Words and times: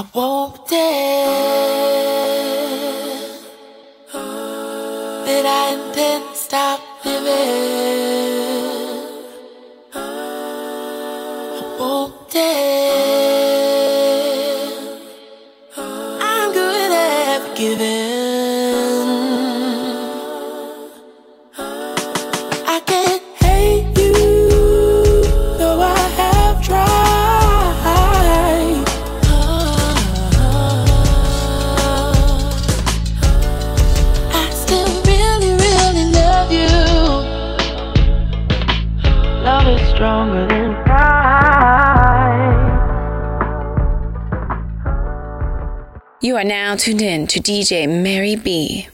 I 0.00 0.04
won't 0.14 0.66
that 5.26 5.44
I 5.44 5.76
stop 6.34 6.80
living. 7.04 7.28
I 9.92 9.96
won't. 11.78 12.79
You 46.40 46.46
are 46.46 46.48
now 46.48 46.74
tuned 46.74 47.02
in 47.02 47.26
to 47.26 47.38
DJ 47.38 47.86
Mary 47.86 48.34
B. 48.34 48.88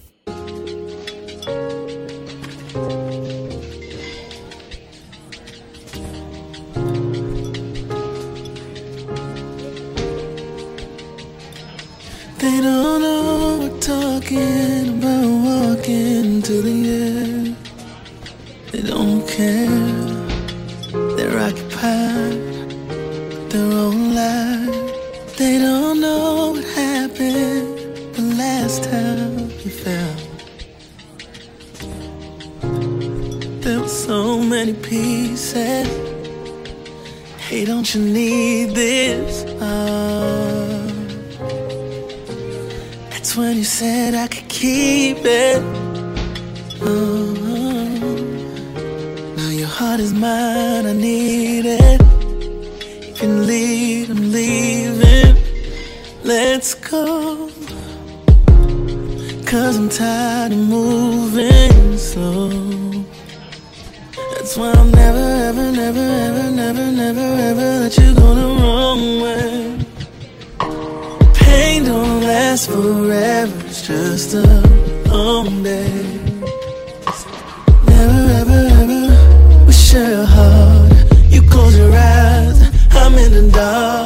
love 83.56 84.05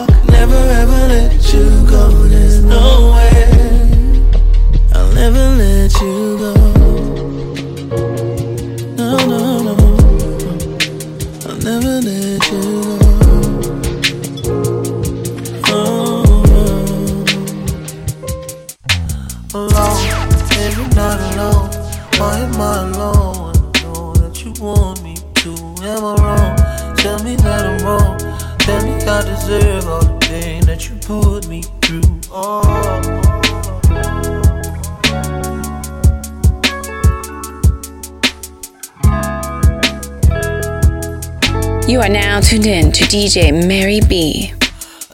DJ 43.11 43.51
Mary 43.67 43.99
B. 44.09 44.53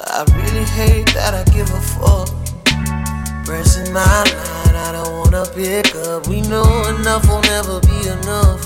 I 0.04 0.22
really 0.28 0.66
hate 0.76 1.06
that 1.14 1.32
I 1.32 1.42
give 1.48 1.70
a 1.72 1.80
fuck. 1.80 2.28
Pressing 3.46 3.90
my 3.90 4.04
line, 4.04 4.76
I 4.76 4.92
don't 4.92 5.16
wanna 5.16 5.46
pick 5.56 5.96
up. 6.04 6.28
We 6.28 6.42
know 6.42 6.68
enough 6.92 7.24
will 7.26 7.40
never 7.48 7.80
be 7.80 7.96
enough. 8.04 8.60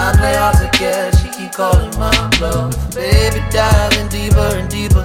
I 0.00 0.16
play 0.16 0.32
hard 0.40 0.56
to 0.56 0.70
get, 0.78 1.20
she 1.20 1.28
keep 1.36 1.52
calling 1.52 1.92
my 2.00 2.08
bluff. 2.38 2.72
Baby, 2.94 3.44
diving 3.52 4.08
deeper 4.08 4.56
and 4.56 4.70
deeper. 4.72 5.04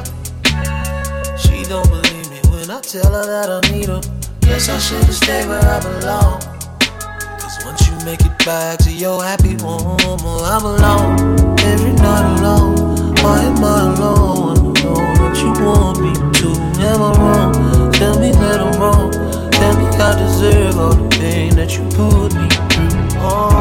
She 1.36 1.68
don't 1.68 1.90
believe 1.92 2.30
me 2.32 2.40
when 2.56 2.72
I 2.72 2.80
tell 2.80 3.12
her 3.12 3.26
that 3.28 3.52
I 3.52 3.60
need 3.68 3.90
her. 3.92 4.00
Guess 4.48 4.70
I 4.70 4.80
should've 4.80 5.14
stayed 5.14 5.50
where 5.50 5.60
I 5.60 5.84
belong. 5.84 6.40
Cause 7.36 7.60
once 7.66 7.84
you 7.84 8.00
make 8.06 8.24
it 8.24 8.46
back 8.46 8.80
to 8.88 8.92
your 8.94 9.22
happy 9.22 9.60
home, 9.60 10.00
I'm 10.00 10.64
alone, 10.64 11.60
every 11.60 11.92
night 11.92 12.40
alone. 12.40 12.93
Why 13.24 13.40
am 13.44 13.64
I 13.64 13.96
alone? 13.96 14.58
I 14.58 14.84
know 14.84 14.96
that 15.22 15.38
you 15.42 15.66
want 15.66 16.02
me 16.02 16.14
to. 16.14 16.50
Am 16.84 17.02
I 17.02 17.12
wrong? 17.18 17.92
Tell 17.94 18.20
me 18.20 18.32
that 18.32 18.60
I'm 18.60 18.78
wrong. 18.82 19.12
Tell 19.52 19.78
me 19.78 19.86
I 19.86 20.20
deserve 20.20 20.78
all 20.78 20.94
the 20.94 21.08
pain 21.18 21.56
that 21.56 21.78
you 21.78 21.84
put 21.96 22.36
me 22.36 22.50
through. 22.50 23.20
Oh. 23.22 23.53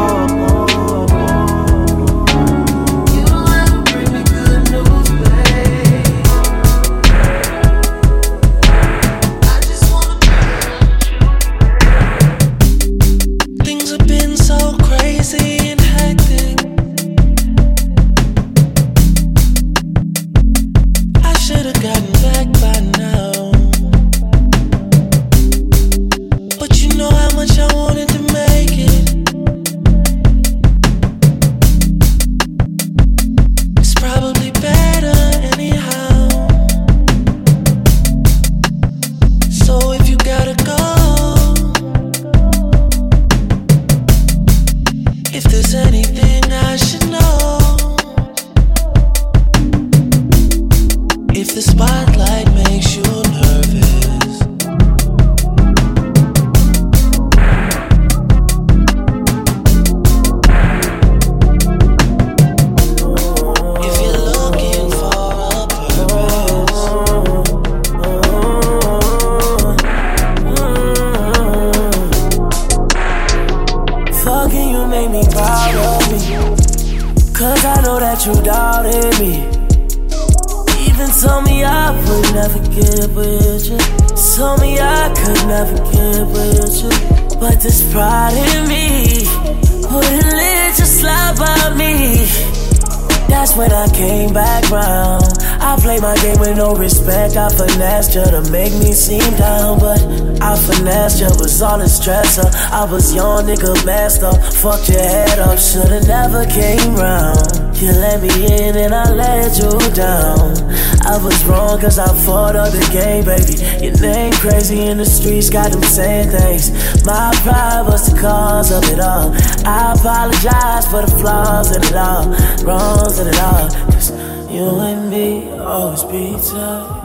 Seem 99.02 99.34
down, 99.34 99.80
but 99.80 99.98
I 100.40 100.54
finessed 100.54 101.18
you 101.18 101.26
was 101.42 101.60
all 101.60 101.78
the 101.78 101.90
stressor. 101.90 102.46
I 102.70 102.84
was 102.84 103.12
young 103.12 103.46
nigga 103.46 103.74
up. 104.22 104.38
Fucked 104.62 104.90
your 104.90 105.02
head 105.02 105.38
up, 105.40 105.58
shoulda 105.58 106.06
never 106.06 106.46
came 106.46 106.94
round. 106.94 107.42
You 107.82 107.90
let 107.98 108.22
me 108.22 108.30
in 108.46 108.76
and 108.76 108.94
I 108.94 109.10
let 109.10 109.58
you 109.58 109.74
down. 109.90 110.54
I 111.02 111.18
was 111.18 111.44
wrong 111.46 111.80
cause 111.80 111.98
I 111.98 112.06
fought 112.24 112.54
up 112.54 112.70
the 112.70 112.86
game, 112.94 113.24
baby. 113.24 113.58
Your 113.84 113.98
name 114.00 114.32
crazy 114.34 114.86
in 114.86 114.98
the 114.98 115.04
streets, 115.04 115.50
got 115.50 115.72
them 115.72 115.82
saying 115.82 116.30
things. 116.30 116.70
My 117.04 117.34
pride 117.42 117.82
was 117.86 118.06
the 118.06 118.20
cause 118.20 118.70
of 118.70 118.84
it 118.84 119.00
all. 119.00 119.34
I 119.66 119.94
apologize 119.98 120.86
for 120.86 121.02
the 121.02 121.12
flaws 121.18 121.74
in 121.74 121.82
it 121.82 121.96
all, 121.96 122.30
wrongs 122.62 123.18
in 123.18 123.26
it 123.26 123.40
all. 123.40 123.68
Cause 123.90 124.10
you 124.48 124.78
and 124.78 125.10
me 125.10 125.50
always 125.58 126.04
be 126.04 126.38
tight. 126.38 127.02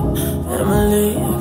Emily, 0.59 1.36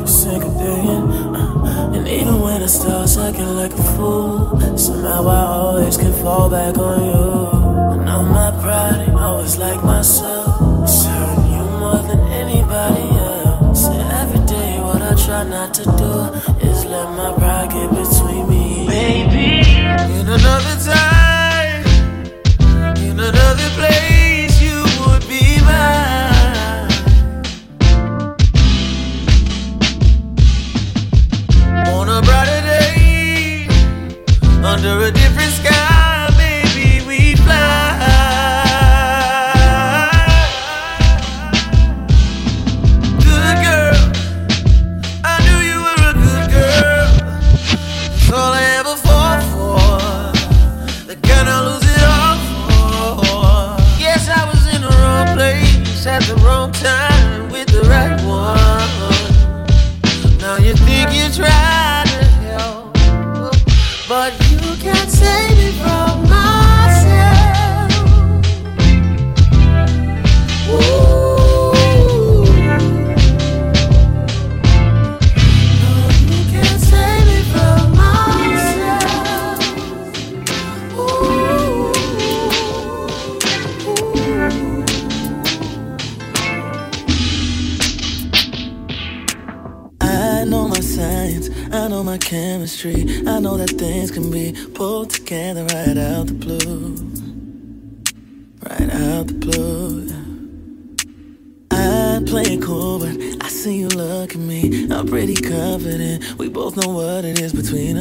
I 2.67 2.69
start 2.69 3.09
sucking 3.09 3.55
like 3.55 3.73
a 3.75 3.83
fool, 3.95 4.59
somehow 4.77 5.29
I 5.29 5.47
always 5.47 5.97
can 5.97 6.13
fall 6.15 6.51
back 6.51 6.77
on 6.77 7.01
you. 7.01 7.61
I 7.93 8.05
know 8.05 8.23
my 8.25 8.51
pride 8.61 9.07
ain't 9.07 9.17
always 9.17 9.57
like 9.57 9.85
myself. 9.85 10.89
Serving 10.89 11.45
you 11.53 11.65
more 11.79 12.03
than 12.03 12.19
anybody 12.43 13.03
else. 13.03 13.87
And 13.87 14.11
every 14.11 14.45
day, 14.47 14.81
what 14.81 15.01
I 15.01 15.15
try 15.15 15.45
not 15.45 15.75
to 15.75 15.85
do 15.85 16.67
is 16.69 16.85
let 16.87 17.09
my 17.11 17.33
pride 17.39 17.71
get 17.71 17.89
between 17.89 18.49
me. 18.51 18.89
Baby, 18.89 19.61
in 20.19 20.27
another 20.27 20.77
time, 20.85 21.16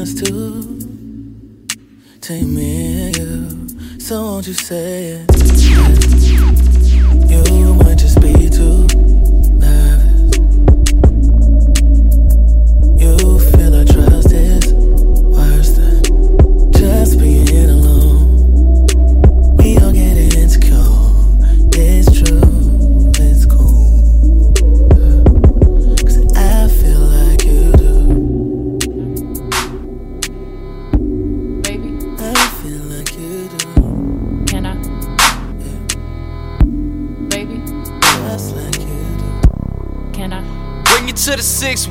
us 0.05 0.13
two. 0.13 0.77
Take 2.21 2.43
me 2.43 3.07
and 3.07 3.17
you. 3.17 3.99
So 3.99 4.21
won't 4.21 4.47
you 4.47 4.53
say 4.53 5.25
it? 5.27 6.24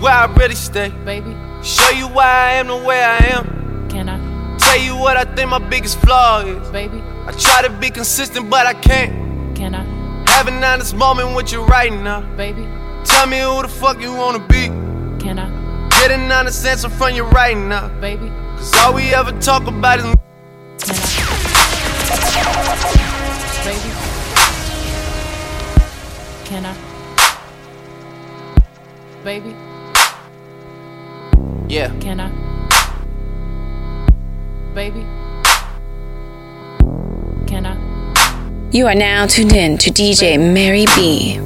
Where 0.05 0.13
I 0.13 0.27
really 0.41 0.55
stay. 0.55 0.91
Baby, 1.05 1.33
Show 1.63 1.89
you 1.91 2.07
why 2.09 2.27
I 2.27 2.51
am 2.61 2.67
the 2.67 2.77
way 2.77 3.03
I 3.03 3.17
am. 3.37 3.89
can 3.89 4.09
I? 4.11 4.19
Tell 4.59 4.79
you 4.79 4.95
what 4.97 5.17
I 5.17 5.25
think 5.35 5.49
my 5.51 5.59
biggest 5.59 5.99
flaw 6.01 6.41
is. 6.41 6.69
Baby, 6.71 7.01
I 7.27 7.33
try 7.33 7.63
to 7.63 7.71
be 7.71 7.89
consistent, 7.91 8.51
but 8.51 8.67
I 8.67 8.75
can't. 8.75 9.57
can 9.57 9.75
I? 9.75 9.85
Have 10.31 10.49
an 10.49 10.63
honest 10.63 10.95
moment 10.95 11.35
with 11.37 11.53
you 11.53 11.63
right 11.65 11.93
now. 11.93 12.21
Baby, 12.37 12.67
Tell 13.05 13.27
me 13.27 13.39
who 13.41 13.63
the 13.63 13.69
fuck 13.69 14.01
you 14.01 14.13
wanna 14.15 14.41
be. 14.47 14.65
can 15.25 15.39
I? 15.39 15.49
Get 15.91 16.11
an 16.11 16.31
honest 16.31 16.67
answer 16.67 16.91
from 16.91 17.15
you 17.15 17.25
right 17.25 17.57
now. 17.57 17.89
Baby, 18.01 18.29
Cause 18.57 18.75
all 18.81 18.93
we 18.95 19.15
ever 19.15 19.33
talk 19.41 19.67
about 19.67 20.01
is. 20.01 20.24
Baby, 34.85 35.07
can 37.47 37.65
I? 37.65 38.69
You 38.71 38.87
are 38.87 38.95
now 38.95 39.25
tuned 39.27 39.55
in 39.55 39.79
to 39.79 39.91
DJ 39.91 40.37
Mary 40.39 40.85
B. 40.95 41.37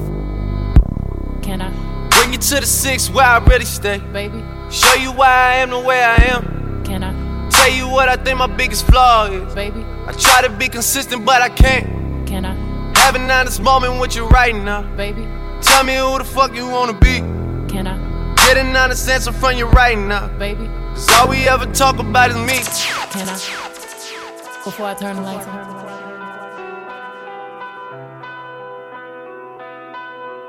Can 1.40 1.62
I? 1.62 1.70
Bring 2.10 2.32
you 2.32 2.38
to 2.40 2.56
the 2.58 2.66
six 2.66 3.08
where 3.08 3.24
I 3.24 3.38
really 3.38 3.64
stay. 3.64 3.98
Baby, 4.12 4.42
Show 4.72 4.92
you 4.94 5.12
why 5.12 5.28
I 5.28 5.54
am 5.58 5.70
the 5.70 5.78
way 5.78 6.02
I 6.02 6.16
am. 6.34 6.82
can 6.84 7.04
I? 7.04 7.12
Tell 7.50 7.70
you 7.70 7.88
what 7.88 8.08
I 8.08 8.16
think 8.16 8.38
my 8.38 8.48
biggest 8.48 8.84
flaw 8.88 9.26
is. 9.26 9.54
Baby, 9.54 9.84
I 10.08 10.12
try 10.18 10.42
to 10.42 10.50
be 10.50 10.68
consistent, 10.68 11.24
but 11.24 11.40
I 11.40 11.48
can't. 11.48 12.26
can 12.26 12.44
I? 12.44 12.54
Have 12.98 13.14
an 13.14 13.30
honest 13.30 13.62
moment 13.62 14.00
with 14.00 14.16
you 14.16 14.26
right 14.26 14.52
now. 14.56 14.82
Baby, 14.96 15.24
Tell 15.62 15.84
me 15.84 15.94
who 15.94 16.18
the 16.18 16.24
fuck 16.24 16.56
you 16.56 16.66
wanna 16.66 16.92
be. 16.94 17.18
can 17.72 17.86
I? 17.86 18.34
Get 18.34 18.56
an 18.56 18.74
honest 18.74 19.08
answer 19.08 19.30
from 19.30 19.56
you 19.56 19.66
right 19.66 19.96
now. 19.96 20.26
Baby, 20.38 20.68
Cause 20.98 21.08
all 21.20 21.28
we 21.28 21.46
ever 21.48 21.64
talk 21.66 22.00
about 22.00 22.30
is 22.30 22.36
me. 22.36 22.58
can 23.12 23.28
I? 23.28 23.34
Before 24.64 24.86
I 24.86 24.94
turn 24.94 25.14
the 25.14 25.22
lights 25.22 25.46
on. 25.46 25.58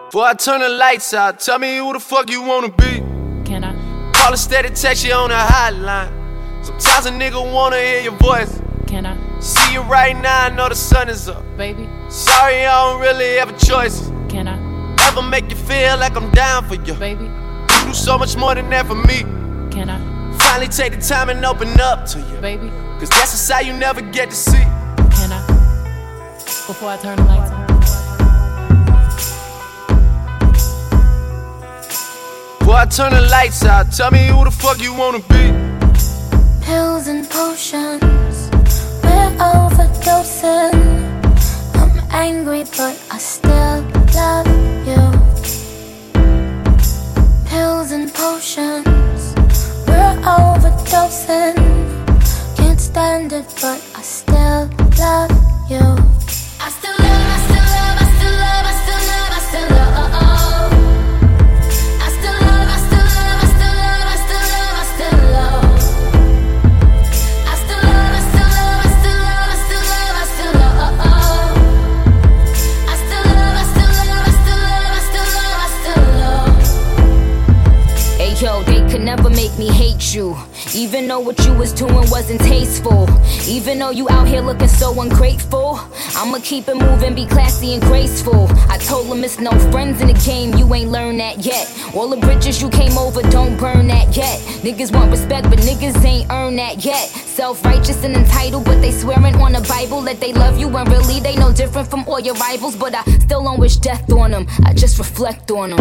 Before 0.07 0.25
I 0.25 0.33
turn 0.33 0.61
the 0.61 0.69
lights 0.69 1.13
out, 1.13 1.39
tell 1.39 1.59
me 1.59 1.77
who 1.77 1.93
the 1.93 1.99
fuck 1.99 2.31
you 2.31 2.41
wanna 2.41 2.69
be. 2.69 2.97
Can 3.45 3.63
I? 3.63 4.11
Call 4.13 4.31
instead 4.31 4.65
of 4.65 4.73
text 4.73 5.05
you 5.05 5.13
on 5.13 5.29
the 5.29 5.35
hotline. 5.35 6.09
Sometimes 6.65 7.05
a 7.05 7.11
nigga 7.11 7.53
wanna 7.53 7.77
hear 7.77 8.01
your 8.01 8.13
voice. 8.17 8.59
Can 8.87 9.05
I? 9.05 9.15
See 9.39 9.73
you 9.73 9.81
right 9.81 10.19
now, 10.19 10.45
I 10.45 10.49
know 10.49 10.67
the 10.67 10.73
sun 10.75 11.09
is 11.09 11.29
up. 11.29 11.43
Baby, 11.57 11.87
Sorry, 12.09 12.65
I 12.65 12.91
don't 12.91 12.99
really 13.01 13.35
have 13.35 13.49
a 13.49 13.59
choice. 13.65 14.07
can 14.29 14.47
I? 14.47 14.57
Ever 15.09 15.21
make 15.21 15.47
you 15.51 15.55
feel 15.55 15.95
like 15.99 16.15
I'm 16.17 16.31
down 16.31 16.67
for 16.67 16.73
you. 16.73 16.95
Baby, 16.95 17.25
You 17.25 17.85
do 17.85 17.93
so 17.93 18.17
much 18.17 18.35
more 18.35 18.55
than 18.55 18.67
that 18.71 18.87
for 18.87 18.95
me. 18.95 19.19
can 19.69 19.91
I? 19.91 20.18
Finally 20.49 20.67
take 20.67 20.93
the 20.93 21.01
time 21.01 21.29
and 21.29 21.45
open 21.45 21.79
up 21.79 22.05
to 22.07 22.19
you. 22.19 22.41
Baby, 22.41 22.69
Cause 22.99 23.09
that's 23.09 23.33
a 23.33 23.37
side 23.37 23.67
you 23.67 23.73
never 23.73 24.01
get 24.01 24.31
to 24.31 24.35
see. 24.35 24.63
can 25.15 25.31
I? 25.31 25.45
Before 26.65 26.89
I 26.89 26.97
turn 26.97 27.17
the 27.17 27.23
lights 27.23 27.51
on. 27.51 27.69
I 32.79 32.85
turn 32.85 33.11
the 33.11 33.21
lights 33.29 33.65
out. 33.65 33.91
Tell 33.91 34.09
me 34.09 34.27
who 34.27 34.45
the 34.45 34.51
fuck 34.51 34.79
you 34.81 34.93
wanna 34.93 35.19
be. 35.19 35.51
Pills 36.65 37.07
and 37.07 37.29
potions, 37.29 38.49
we're 39.03 39.31
overdosing. 39.51 40.73
I'm 41.75 41.91
angry, 42.11 42.63
but 42.77 42.97
I 43.11 43.17
still 43.17 43.81
love 44.15 44.47
you. 44.87 45.03
Pills 47.49 47.91
and 47.91 48.13
potions, 48.13 49.19
we're 49.27 49.28
overdosing. 50.23 51.55
Can't 52.55 52.79
stand 52.79 53.33
it, 53.33 53.45
but 53.61 53.79
I 53.95 54.01
still 54.01 54.69
love 54.97 55.31
you. 55.69 55.85
I 56.59 56.69
still 56.69 56.98
me 79.59 79.67
hate 79.67 80.15
you. 80.15 80.37
Even 80.73 81.07
though 81.07 81.19
what 81.19 81.37
you 81.45 81.53
was 81.53 81.73
doing 81.73 82.09
wasn't 82.09 82.39
tasteful. 82.39 83.09
Even 83.47 83.77
though 83.77 83.89
you 83.89 84.09
out 84.09 84.27
here 84.27 84.39
looking 84.41 84.69
so 84.69 84.99
ungrateful. 85.01 85.79
I'ma 86.15 86.39
keep 86.41 86.69
it 86.69 86.75
moving, 86.75 87.13
be 87.13 87.25
classy 87.25 87.73
and 87.73 87.81
graceful. 87.81 88.47
I 88.69 88.77
told 88.77 89.07
them 89.09 89.23
it's 89.23 89.39
no 89.39 89.51
friends 89.71 90.01
in 90.01 90.07
the 90.07 90.13
game, 90.25 90.53
you 90.55 90.73
ain't 90.73 90.91
learned 90.91 91.19
that 91.19 91.39
yet. 91.39 91.67
All 91.93 92.07
the 92.07 92.17
bridges 92.17 92.61
you 92.61 92.69
came 92.69 92.97
over, 92.97 93.21
don't 93.23 93.57
burn 93.57 93.87
that 93.87 94.15
yet. 94.15 94.39
Niggas 94.63 94.93
want 94.93 95.11
respect, 95.11 95.49
but 95.49 95.59
niggas 95.59 96.03
ain't 96.05 96.31
earned 96.31 96.57
that 96.57 96.83
yet. 96.85 97.07
Self 97.09 97.63
righteous 97.65 98.03
and 98.05 98.15
entitled, 98.15 98.63
but 98.63 98.81
they 98.81 98.91
swearing 98.91 99.35
on 99.35 99.51
the 99.51 99.61
Bible 99.67 100.01
that 100.03 100.21
they 100.21 100.31
love 100.31 100.57
you 100.57 100.69
when 100.69 100.85
really 100.85 101.19
they 101.19 101.35
no 101.35 101.51
different 101.51 101.89
from 101.89 102.07
all 102.07 102.19
your 102.19 102.35
rivals. 102.35 102.77
But 102.77 102.95
I 102.95 103.03
still 103.19 103.43
don't 103.43 103.59
wish 103.59 103.75
death 103.75 104.09
on 104.11 104.31
them, 104.31 104.47
I 104.63 104.73
just 104.73 104.97
reflect 104.99 105.51
on 105.51 105.71
them. 105.71 105.79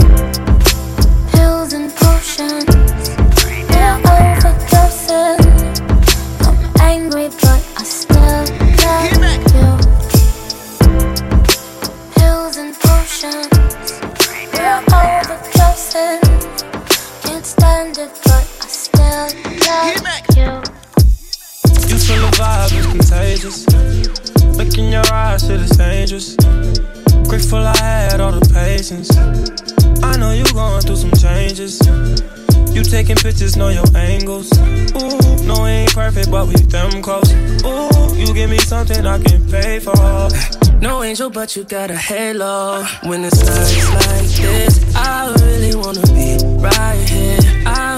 Pills 1.31 1.73
and 1.73 1.93
potions, 1.95 3.08
overdosing. 5.09 5.79
I'm 6.47 6.81
angry, 6.81 7.31
close. 37.03 37.33
Ooh, 37.65 38.17
you 38.17 38.33
give 38.35 38.51
me 38.51 38.59
something 38.59 39.07
I 39.07 39.19
can 39.19 39.45
pay 39.49 39.79
for. 39.79 40.29
No 40.81 41.03
angel, 41.03 41.31
but 41.31 41.57
you 41.57 41.65
got 41.65 41.91
a 41.91 41.97
halo. 41.97 42.85
When 43.05 43.25
it's 43.25 43.45
nights 43.45 43.91
like 44.07 44.31
this, 44.43 44.97
I 44.97 45.35
really 45.41 45.75
wanna 45.75 46.07
be 46.15 46.39
right 46.59 47.09
here. 47.09 47.41
I 47.67 47.98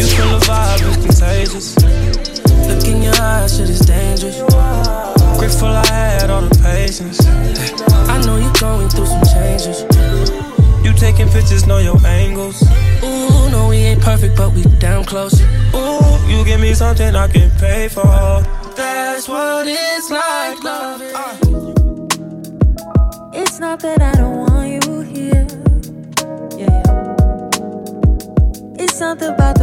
You 0.00 0.06
feel 0.06 0.30
the 0.32 0.40
vibe 0.46 0.80
is 0.88 0.96
contagious. 1.04 1.76
Look 2.66 2.84
in 2.86 3.02
your 3.02 3.12
eyes, 3.20 3.54
shit 3.54 3.68
is 3.68 3.80
dangerous. 3.80 4.40
Grateful 5.38 5.68
I 5.68 5.84
had 5.86 6.30
all 6.30 6.40
the 6.40 6.58
patience. 6.62 7.20
I 8.08 8.18
know 8.24 8.38
you're 8.38 8.50
going 8.54 8.88
through 8.88 9.04
some 9.04 9.22
changes. 9.34 9.84
You 10.82 10.94
taking 10.94 11.28
pictures, 11.28 11.66
know 11.66 11.76
your 11.78 12.00
angles. 12.06 12.62
Ooh, 13.04 13.50
no, 13.50 13.68
we 13.68 13.76
ain't 13.76 14.00
perfect, 14.00 14.38
but 14.38 14.54
we 14.54 14.62
damn 14.78 15.04
close. 15.04 15.38
Ooh, 15.74 16.00
you 16.26 16.46
give 16.46 16.60
me 16.62 16.72
something 16.72 17.14
I 17.14 17.28
can 17.28 17.50
pay 17.58 17.88
for. 17.88 18.42
That's 18.74 19.28
what 19.28 19.66
it's 19.68 20.10
like, 20.10 20.64
loving. 20.64 21.14
Uh. 21.14 21.36
It's 23.34 23.58
not 23.58 23.80
that 23.80 24.00
I 24.00 24.12
don't 24.12 24.48
want 24.48 24.82
you 24.82 25.00
here. 25.02 25.46
Yeah, 26.56 26.82
yeah. 26.86 28.82
It's 28.82 28.94
something 28.94 29.28
about 29.28 29.59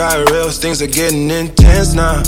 got 0.00 0.30
real, 0.30 0.48
things 0.48 0.80
are 0.80 0.86
getting 0.86 1.28
intense 1.30 1.92
now. 1.92 2.22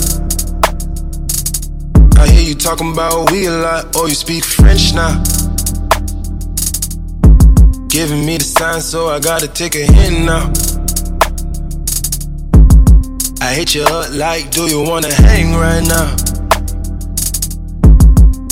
I 2.21 2.27
hear 2.27 2.43
you 2.49 2.53
talking 2.53 2.91
about 2.91 3.31
we 3.31 3.47
a 3.47 3.51
lot, 3.51 3.95
oh, 3.95 4.05
you 4.05 4.13
speak 4.13 4.43
French 4.43 4.93
now. 4.93 5.23
Giving 7.87 8.23
me 8.27 8.37
the 8.37 8.43
sign, 8.43 8.79
so 8.79 9.07
I 9.07 9.19
gotta 9.19 9.47
take 9.47 9.73
a 9.73 9.91
hint 9.91 10.23
now. 10.23 10.53
I 13.41 13.55
hit 13.55 13.73
you 13.73 13.81
up 13.85 14.13
like, 14.13 14.51
do 14.51 14.67
you 14.69 14.83
wanna 14.87 15.11
hang 15.11 15.55
right 15.55 15.81
now? 15.81 16.13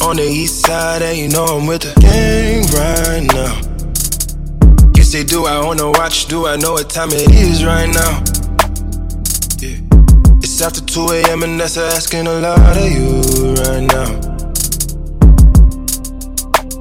On 0.04 0.16
the 0.16 0.28
east 0.28 0.66
side, 0.66 1.04
and 1.04 1.16
you 1.16 1.30
know 1.30 1.46
I'm 1.46 1.68
with 1.68 1.84
the 1.84 1.94
gang 2.02 2.66
right 2.74 3.22
now. 3.38 3.54
You 4.98 5.04
say, 5.04 5.24
do 5.24 5.46
I 5.46 5.64
wanna 5.64 5.92
watch? 5.92 6.26
Do 6.26 6.48
I 6.48 6.56
know 6.56 6.72
what 6.72 6.90
time 6.90 7.10
it 7.12 7.30
is 7.30 7.64
right 7.64 7.88
now? 7.88 8.31
After 10.64 10.82
2 10.82 11.08
a.m. 11.14 11.42
and 11.42 11.60
that's 11.60 11.76
asking 11.76 12.28
a 12.28 12.34
lot 12.40 12.78
of 12.78 12.92
you 12.92 13.22
right 13.56 13.82
now. 13.82 14.10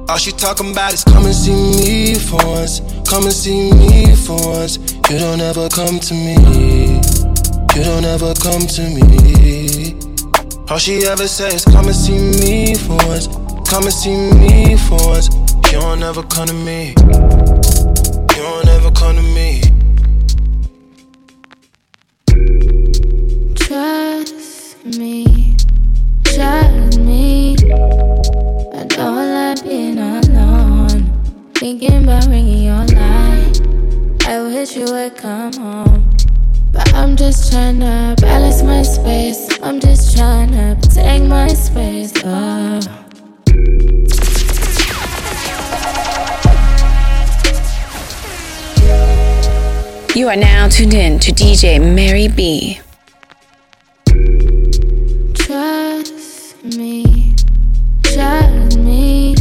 All 0.07 0.17
she 0.17 0.31
talking 0.31 0.71
about 0.71 0.93
is 0.93 1.03
come 1.03 1.25
and 1.25 1.33
see 1.33 1.51
me 1.51 2.13
for 2.13 2.37
once. 2.45 2.81
Come 3.09 3.23
and 3.23 3.33
see 3.33 3.71
me 3.71 4.15
for 4.15 4.37
once. 4.37 4.77
You 5.09 5.17
don't 5.17 5.41
ever 5.41 5.67
come 5.69 5.99
to 5.99 6.13
me. 6.13 6.35
You 7.75 7.83
don't 7.83 8.05
ever 8.05 8.35
come 8.35 8.61
to 8.61 8.83
me. 8.83 9.95
All 10.69 10.77
she 10.77 11.03
ever 11.07 11.27
says 11.27 11.55
is 11.55 11.65
come 11.65 11.87
and 11.87 11.95
see 11.95 12.19
me 12.39 12.75
for 12.75 12.97
once. 13.07 13.27
Come 13.67 13.85
and 13.85 13.93
see 13.93 14.15
me 14.15 14.77
for 14.77 14.99
once. 15.07 15.29
You 15.71 15.79
don't 15.79 16.03
ever 16.03 16.21
come 16.21 16.47
to 16.47 16.53
me. 16.53 16.89
You 18.35 18.41
don't 18.45 18.67
ever 18.67 18.91
come 18.91 19.15
to 19.15 19.21
me. 19.23 19.30
Would 35.03 35.17
come 35.17 35.53
home. 35.53 36.15
But 36.71 36.93
I'm 36.93 37.15
just 37.15 37.51
trying 37.51 37.79
to 37.79 38.15
balance 38.21 38.61
my 38.61 38.83
space. 38.83 39.59
I'm 39.63 39.79
just 39.79 40.15
trying 40.15 40.51
to 40.51 40.77
protect 40.79 41.23
my 41.25 41.47
space. 41.47 42.13
Oh. 42.23 42.79
You 50.13 50.27
are 50.27 50.35
now 50.35 50.67
tuned 50.67 50.93
in 50.93 51.17
to 51.19 51.31
DJ 51.31 51.79
Mary 51.79 52.27
B. 52.27 52.79
Trust 55.33 56.63
me, 56.63 57.35
trust 58.03 58.77
me. 58.77 59.33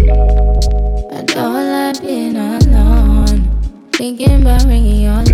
I 1.12 1.22
don't 1.26 1.70
like 1.72 2.00
being 2.00 2.36
alone. 2.36 3.50
Thinking 3.92 4.40
about 4.40 4.64
ringing 4.64 5.02
your 5.02 5.29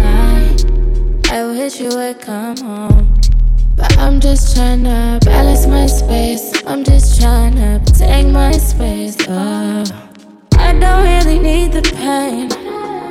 wish 1.67 1.81
you 1.81 1.89
would 1.89 2.21
come 2.21 2.57
home. 2.59 3.13
But 3.75 3.99
I'm 3.99 4.21
just 4.21 4.55
trying 4.55 4.85
to 4.85 5.19
balance 5.25 5.67
my 5.67 5.87
space. 5.87 6.63
I'm 6.65 6.85
just 6.85 7.21
trying 7.21 7.57
to 7.57 7.83
protect 7.85 8.29
my 8.29 8.53
space. 8.53 9.17
Oh. 9.29 9.83
I 10.59 10.73
don't 10.79 11.05
really 11.05 11.41
need 11.41 11.73
the 11.73 11.83
pain, 11.83 12.51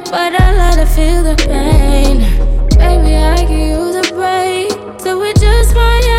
but 0.09 0.31
I 0.39 0.47
love 0.61 0.75
to 0.75 0.85
feel 0.85 1.21
the 1.21 1.35
pain. 1.35 2.19
Baby, 2.79 3.17
I 3.17 3.43
can 3.45 3.61
use 3.75 3.95
a 4.07 4.13
break, 4.13 4.71
so 5.01 5.19
we 5.19 5.33
just 5.33 5.75
might 5.75 6.14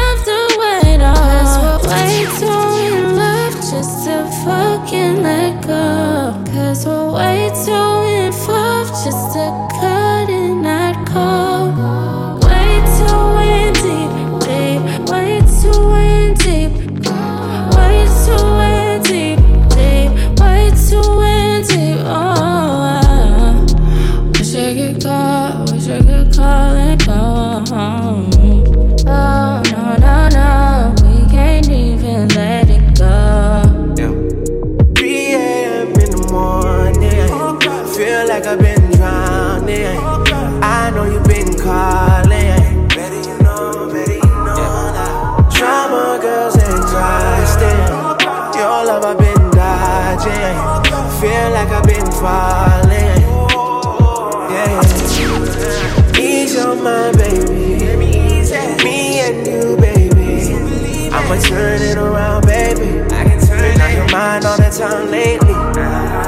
mind 64.36 64.44
all 64.46 64.56
the 64.58 64.70
time 64.70 65.10
lately. 65.10 65.54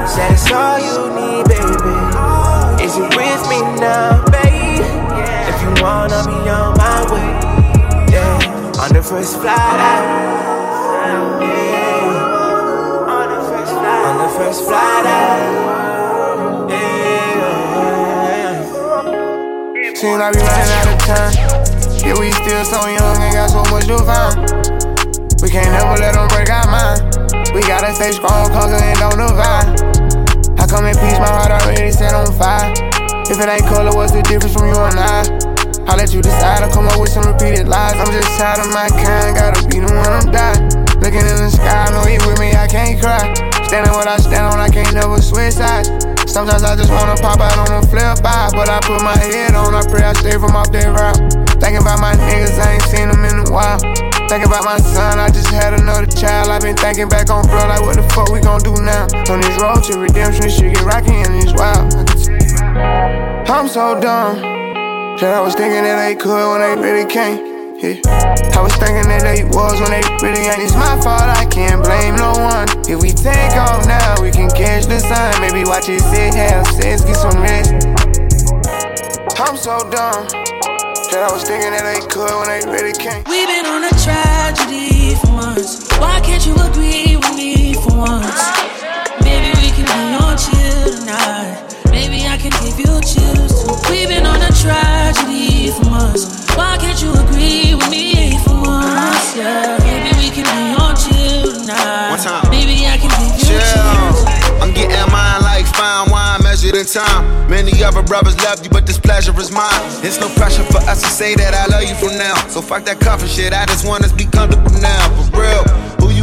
Said 0.07 0.31
it's 0.31 0.51
all 0.51 0.79
you 0.79 1.09
need, 1.13 1.45
baby. 1.45 1.93
Is 2.83 2.97
you 2.97 3.03
with 3.03 3.43
me 3.49 3.59
now, 3.77 4.25
babe? 4.33 4.81
If 5.49 5.61
you 5.61 5.69
wanna 5.83 6.23
be 6.25 6.49
on 6.49 6.77
my 6.77 7.05
way, 7.11 7.29
yeah. 8.11 8.81
On 8.81 8.89
the 8.93 9.03
first 9.03 9.37
flight 9.37 9.79
out, 9.91 10.05
yeah. 11.41 12.17
On 13.13 13.27
the 13.29 13.39
first 13.49 13.73
flight, 13.73 14.05
on 14.07 14.17
the 14.17 14.29
first 14.37 14.63
flight 14.65 15.05
out, 15.05 16.69
yeah. 16.69 16.89
Seems 19.93 20.17
like 20.17 20.33
we 20.33 20.41
running 20.41 20.71
out 20.77 20.87
of 20.93 20.99
time. 21.05 21.33
Yeah, 21.99 22.15
we 22.17 22.31
still 22.31 22.63
so 22.65 22.79
young 22.87 23.17
and 23.21 23.33
got 23.33 23.49
so 23.49 23.61
much 23.69 23.85
to 23.85 23.97
find. 23.99 24.35
We 25.41 25.49
can't 25.49 25.71
never 25.71 25.97
let 26.01 26.13
them 26.13 26.27
break 26.29 26.49
our 26.49 26.65
mind. 26.71 27.08
We 27.59 27.67
gotta 27.67 27.91
stay 27.91 28.15
strong, 28.15 28.47
conquer 28.55 28.79
and 28.79 28.95
don't 29.03 29.19
divide. 29.19 29.67
I 30.55 30.63
come 30.63 30.87
in 30.87 30.95
peace, 30.95 31.19
my 31.19 31.27
heart 31.27 31.51
already 31.51 31.91
set 31.91 32.15
on 32.15 32.31
fire. 32.39 32.71
If 33.27 33.35
it 33.35 33.51
ain't 33.51 33.67
color, 33.67 33.91
what's 33.91 34.15
the 34.15 34.23
difference 34.23 34.55
from 34.55 34.71
you 34.71 34.79
and 34.79 34.95
I? 34.95 35.27
I'll 35.91 35.99
let 35.99 36.15
you 36.15 36.23
decide. 36.23 36.63
I'll 36.63 36.71
come 36.71 36.87
up 36.87 36.95
with 36.95 37.11
some 37.11 37.27
repeated 37.27 37.67
lies. 37.67 37.99
I'm 37.99 38.15
just 38.15 38.31
tired 38.39 38.63
of 38.63 38.71
my 38.71 38.87
kind, 38.87 39.35
gotta 39.35 39.59
be 39.67 39.83
the 39.83 39.91
one 39.91 40.07
I'm 40.07 40.31
die. 40.31 40.55
Looking 41.03 41.27
in 41.27 41.35
the 41.35 41.51
sky, 41.51 41.83
I 41.83 41.91
know 41.91 42.07
you 42.07 42.23
with 42.23 42.39
me, 42.39 42.55
I 42.55 42.63
can't 42.63 42.95
cry. 42.95 43.27
Standing 43.67 43.91
what 43.91 44.07
I 44.07 44.23
stand 44.23 44.55
on, 44.55 44.63
I 44.63 44.71
can't 44.71 44.95
never 44.95 45.19
switch 45.19 45.59
sides. 45.59 45.91
Sometimes 46.31 46.63
I 46.63 46.79
just 46.79 46.95
wanna 46.95 47.19
pop 47.19 47.43
out 47.43 47.59
on 47.59 47.75
a 47.75 47.83
flip 47.91 48.23
by, 48.23 48.55
but 48.55 48.71
I 48.71 48.79
put 48.87 49.03
my 49.03 49.19
head 49.19 49.51
on, 49.51 49.75
I 49.75 49.83
pray 49.83 50.07
I 50.07 50.15
stay 50.15 50.39
from 50.39 50.55
off 50.55 50.71
that 50.71 50.95
route. 50.95 51.19
Thinking 51.59 51.83
about 51.83 51.99
my 51.99 52.15
niggas, 52.15 52.55
I 52.55 52.79
ain't 52.79 52.87
seen 52.87 53.11
them 53.11 53.19
in 53.27 53.43
a 53.43 53.51
while. 53.51 53.83
Thinking 54.29 54.47
about 54.47 54.63
my 54.63 54.77
son, 54.77 55.17
I 55.17 55.27
just 55.29 55.47
had 55.47 55.73
another 55.73 56.05
child. 56.05 56.49
i 56.49 56.59
been 56.59 56.77
thinking 56.77 57.09
back 57.09 57.31
on 57.31 57.41
bro, 57.47 57.65
like 57.65 57.81
what 57.81 57.95
the 57.95 58.05
fuck 58.13 58.29
we 58.29 58.39
gon' 58.39 58.61
do 58.61 58.77
now? 58.77 59.09
On 59.25 59.41
this 59.41 59.57
road 59.57 59.81
to 59.89 59.97
redemption, 59.97 60.45
this 60.45 60.55
shit 60.55 60.75
get 60.75 60.85
rocky 60.85 61.17
and 61.17 61.33
it's 61.33 61.49
wild. 61.57 61.89
I'm 63.49 63.67
so 63.67 63.99
dumb 63.99 64.37
that 65.17 65.33
I 65.33 65.41
was 65.41 65.55
thinking 65.55 65.81
that 65.81 65.97
they 66.05 66.13
could 66.13 66.29
when 66.29 66.61
they 66.61 66.77
really 66.77 67.09
can't. 67.09 67.41
Yeah. 67.81 67.97
I 68.53 68.61
was 68.61 68.77
thinking 68.77 69.09
that 69.09 69.25
they 69.25 69.49
was 69.49 69.81
when 69.81 69.97
they 69.97 70.05
really 70.21 70.45
ain't. 70.45 70.61
It's 70.61 70.77
my 70.77 70.93
fault, 71.01 71.25
I 71.25 71.49
can't 71.49 71.81
blame 71.81 72.13
no 72.13 72.37
one. 72.37 72.69
If 72.85 73.01
we 73.01 73.09
take 73.09 73.57
off 73.57 73.89
now, 73.89 74.21
we 74.21 74.29
can 74.29 74.53
catch 74.53 74.85
the 74.85 74.99
sun. 75.01 75.41
Maybe 75.41 75.65
watch 75.65 75.89
it 75.89 76.05
sit, 76.05 76.37
have 76.37 76.67
sex, 76.77 77.01
get 77.01 77.17
some 77.17 77.41
rest. 77.41 77.73
I'm 79.41 79.57
so 79.57 79.89
dumb 79.89 80.48
I 81.17 81.31
was 81.33 81.43
thinking 81.43 81.71
that 81.71 81.81
they 81.89 82.05
could 82.05 82.29
when 82.29 82.47
they 82.47 82.61
really 82.69 82.93
can't. 82.93 83.27
We've 83.27 83.47
been 83.47 83.65
on 83.65 83.81
a 83.83 83.93
tragedy 83.97 85.15
for 85.17 85.33
months. 85.33 85.89
Why 85.97 86.21
can't 86.21 86.45
you 86.45 86.53
agree 86.53 87.17
with 87.17 87.35
me 87.35 87.73
for 87.73 87.97
once? 87.97 88.45
Maybe 89.25 89.49
we 89.57 89.73
can 89.73 89.89
be 89.89 90.01
on 90.21 90.37
chill 90.37 91.01
tonight. 91.01 91.65
Maybe 91.89 92.29
I 92.29 92.37
can 92.37 92.53
give 92.61 92.77
you 92.77 92.93
chills. 93.01 93.65
We've 93.89 94.07
been 94.07 94.25
on 94.25 94.37
a 94.37 94.53
tragedy 94.53 95.71
for 95.71 95.89
months. 95.89 96.38
Time. 106.93 107.49
Many 107.49 107.83
other 107.83 108.03
brothers 108.03 108.37
love 108.43 108.63
you, 108.63 108.69
but 108.69 108.85
this 108.85 108.97
pleasure 108.97 109.37
is 109.39 109.51
mine. 109.51 109.69
It's 110.03 110.19
no 110.19 110.29
pressure 110.29 110.63
for 110.63 110.79
us 110.89 111.01
to 111.01 111.09
say 111.09 111.35
that 111.35 111.53
I 111.53 111.65
love 111.67 111.83
you 111.83 111.95
from 111.95 112.17
now. 112.17 112.35
So 112.47 112.61
fuck 112.61 112.85
that 112.85 112.99
coffee 112.99 113.27
shit, 113.27 113.53
I 113.53 113.65
just 113.65 113.85
want 113.85 114.03
us 114.03 114.11
to 114.11 114.17
be 114.17 114.25
comfortable 114.25 114.71
now. 114.81 115.09
For 115.31 115.41
real, 115.41 115.63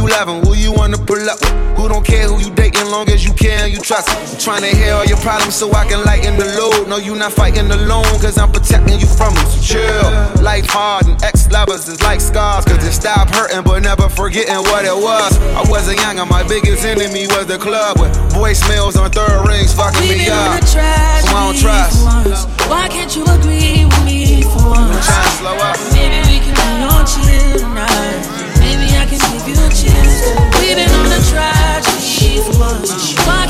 you 0.07 0.13
loving, 0.15 0.45
who 0.45 0.55
you 0.55 0.71
wanna 0.71 0.97
pull 0.97 1.29
up 1.29 1.39
with? 1.41 1.77
Who 1.77 1.87
don't 1.87 2.05
care 2.05 2.27
who 2.27 2.39
you 2.39 2.49
dating, 2.55 2.89
long 2.89 3.09
as 3.09 3.23
you 3.25 3.33
care 3.33 3.65
and 3.65 3.73
you 3.73 3.79
trust. 3.79 4.09
I'm 4.09 4.39
trying 4.39 4.61
to 4.63 4.75
hear 4.75 4.93
all 4.93 5.05
your 5.05 5.17
problems 5.17 5.55
so 5.55 5.71
I 5.73 5.85
can 5.85 6.03
lighten 6.03 6.37
the 6.37 6.45
load. 6.57 6.87
No, 6.87 6.97
you 6.97 7.15
not 7.15 7.33
fighting 7.33 7.69
alone, 7.69 8.09
cause 8.19 8.37
I'm 8.37 8.51
protecting 8.51 8.99
you 8.99 9.05
from 9.05 9.35
them. 9.35 9.45
So 9.45 9.61
chill. 9.61 10.43
Life 10.43 10.65
hard 10.67 11.05
and 11.07 11.21
ex 11.23 11.49
lovers 11.51 11.87
is 11.87 12.01
like 12.01 12.21
scars, 12.21 12.65
cause 12.65 12.83
it 12.83 12.93
stop 12.93 13.29
hurting, 13.29 13.63
but 13.63 13.83
never 13.83 14.09
forgetting 14.09 14.55
what 14.71 14.85
it 14.85 14.95
was. 14.95 15.37
I 15.53 15.63
wasn't 15.69 15.99
young 15.99 16.19
and 16.19 16.29
my 16.29 16.43
biggest 16.47 16.83
enemy 16.85 17.27
was 17.27 17.45
the 17.45 17.57
club 17.57 17.99
with 17.99 18.13
voicemails 18.33 18.97
on 18.99 19.11
third 19.11 19.47
rings 19.47 19.73
fucking 19.73 20.01
We've 20.01 20.17
me 20.17 20.29
up. 20.29 20.63
So 20.63 20.79
I 20.79 21.51
don't 21.51 21.57
trust. 21.57 22.03
once. 22.03 22.45
Why 22.67 22.87
can't 22.87 23.13
you 23.15 23.23
agree 23.25 23.85
with 23.85 24.05
me 24.05 24.41
for 24.43 24.71
once? 24.71 25.05
Trying 25.05 25.23
to 25.23 25.31
slow 25.37 25.57
up. 25.57 25.77
Maybe 25.93 26.17
we 26.25 26.39
can 26.41 26.55
be 26.55 26.83
on 26.89 27.05
chill 27.05 27.59
tonight. 27.59 28.36
We've 29.57 30.75
been 30.75 30.91
on 30.91 31.11
a 31.11 31.21
tragedy 31.25 32.41
for. 32.53 33.46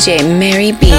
DJ 0.00 0.38
Mary 0.38 0.72
B. 0.72 0.89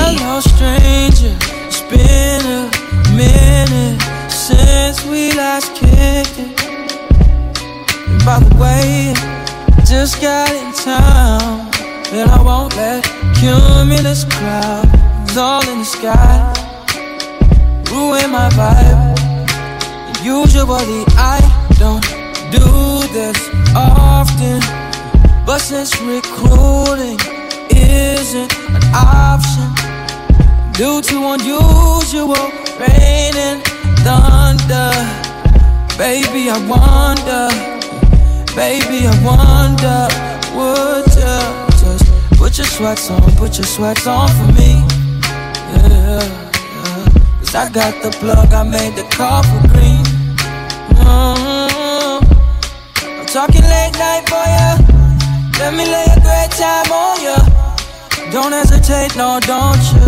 no, 59.21 59.39
don't 59.41 59.85
you? 59.93 60.05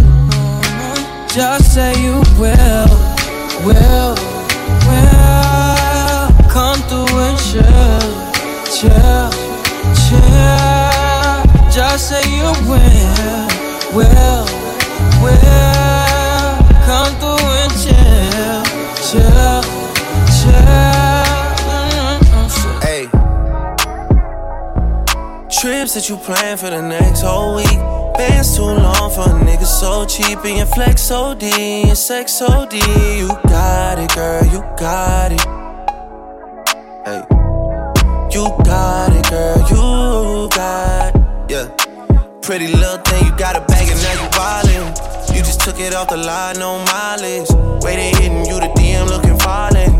Just 1.30 1.76
say 1.76 1.93
you 2.02 2.15
will, 2.41 2.93
will, 3.65 4.15
will. 4.88 6.28
Come 6.56 6.80
through 6.89 7.19
and 7.26 7.38
chill, 7.45 8.06
chill, 8.76 9.30
chill. 10.02 11.38
Just 11.78 12.10
say 12.10 12.23
you 12.38 12.49
will, 12.69 13.47
will, 13.97 14.45
will. 15.21 16.58
Come 16.89 17.13
through 17.21 17.45
and 17.62 17.73
chill, 17.84 18.63
chill, 19.08 19.62
chill. 20.38 20.93
Hey. 22.82 23.04
Trips 25.62 25.93
that 25.93 26.06
you 26.10 26.17
plan 26.17 26.58
for 26.58 26.71
the 26.71 26.82
next 26.82 27.21
whole 27.21 27.56
week. 27.58 28.03
Bands 28.24 28.56
too 28.56 28.64
long 28.64 29.12
for 29.12 29.28
a 29.28 29.36
nigga 29.44 29.66
so 29.66 30.06
cheap. 30.06 30.40
And 30.46 30.56
your 30.56 30.66
flex 30.66 31.12
OD, 31.12 31.44
your 31.44 31.94
sex 31.96 32.42
OD. 32.42 32.74
You 32.74 33.28
got 33.52 34.00
it, 34.00 34.16
girl, 34.16 34.46
you 34.46 34.62
got 34.78 35.34
it. 35.34 35.42
Hey. 37.04 37.22
You 38.32 38.46
got 38.64 39.12
it, 39.12 39.30
girl, 39.30 39.60
you 39.72 40.50
got 40.56 41.14
it. 41.14 41.52
Yeah. 41.52 41.68
Pretty 42.42 42.68
little 42.68 43.00
thing, 43.00 43.26
you 43.26 43.36
got 43.36 43.58
a 43.58 43.62
bag 43.66 43.90
and 43.92 44.02
now 44.02 44.14
you 44.14 44.30
wildin'. 44.40 45.36
You 45.36 45.40
just 45.40 45.60
took 45.60 45.82
it 45.82 45.94
off 45.94 46.08
the 46.08 46.16
line, 46.16 46.60
no 46.60 46.80
mileage. 46.86 47.50
They 47.84 48.12
hitting 48.12 48.46
you, 48.46 48.58
the 48.62 48.72
DM 48.78 49.10
looking 49.10 49.38
violent. 49.40 50.00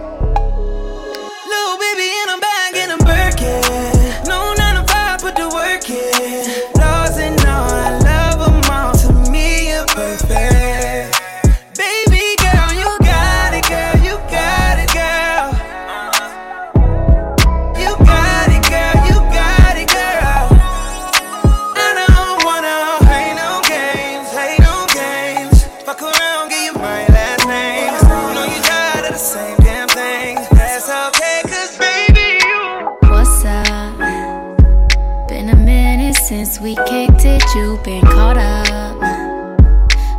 We 36.61 36.75
kicked 36.75 37.25
it. 37.25 37.43
You 37.55 37.79
been 37.83 38.01
caught 38.01 38.37
up 38.37 38.95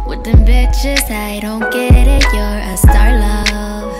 with 0.07 0.25
them 0.25 0.45
bitches. 0.45 1.09
I 1.11 1.39
don't 1.41 1.71
get 1.71 2.09
it. 2.09 2.25
You're 2.35 2.61
a 2.73 2.77
star, 2.77 3.11
love. 3.19 3.95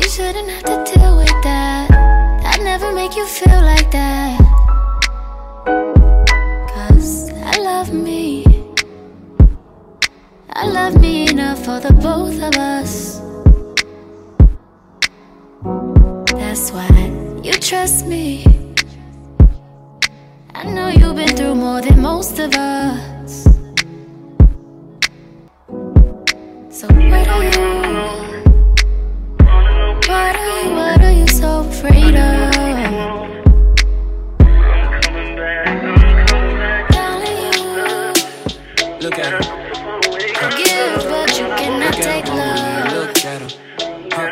You 0.00 0.08
shouldn't 0.08 0.48
have 0.48 0.64
to 0.64 0.92
deal 0.92 1.18
with 1.18 1.36
that. 1.42 1.88
That 2.42 2.60
never 2.62 2.92
make 2.92 3.14
you 3.14 3.26
feel 3.26 3.60
like 3.60 3.90
that. 3.90 4.40
Cause 6.74 7.30
I 7.44 7.58
love 7.58 7.92
me. 7.92 8.44
I 10.52 10.66
love 10.66 10.98
me 11.00 11.28
enough 11.28 11.62
for 11.64 11.78
the 11.78 11.92
both 11.92 12.40
of 12.42 12.54
us. 12.56 13.20
That's 16.40 16.72
why 16.72 16.88
you 17.42 17.52
trust 17.52 18.06
me. 18.06 18.57
I 20.58 20.64
know 20.64 20.88
you've 20.88 21.14
been 21.14 21.36
through 21.36 21.54
more 21.54 21.80
than 21.80 22.00
most 22.00 22.36
of 22.40 22.52
us. 22.52 23.44
So 26.68 26.88
what 26.88 27.28
are 27.28 27.44
you? 27.44 27.68
What 30.08 30.34
are 30.34 30.64
you? 30.64 30.74
What 30.74 31.00
are 31.00 31.12
you 31.12 31.28
so 31.28 31.60
afraid 31.60 32.16
of? 32.16 32.54
Look 39.00 39.18
at 39.20 39.30
her. 39.30 39.42
Give, 40.58 41.04
but 41.08 41.38
you 41.38 41.46
cannot 41.54 41.94
take 41.94 42.26
love. 42.26 42.92
Look 42.94 43.24
at 43.24 43.42
her. 43.42 43.48
Huh. 44.10 44.30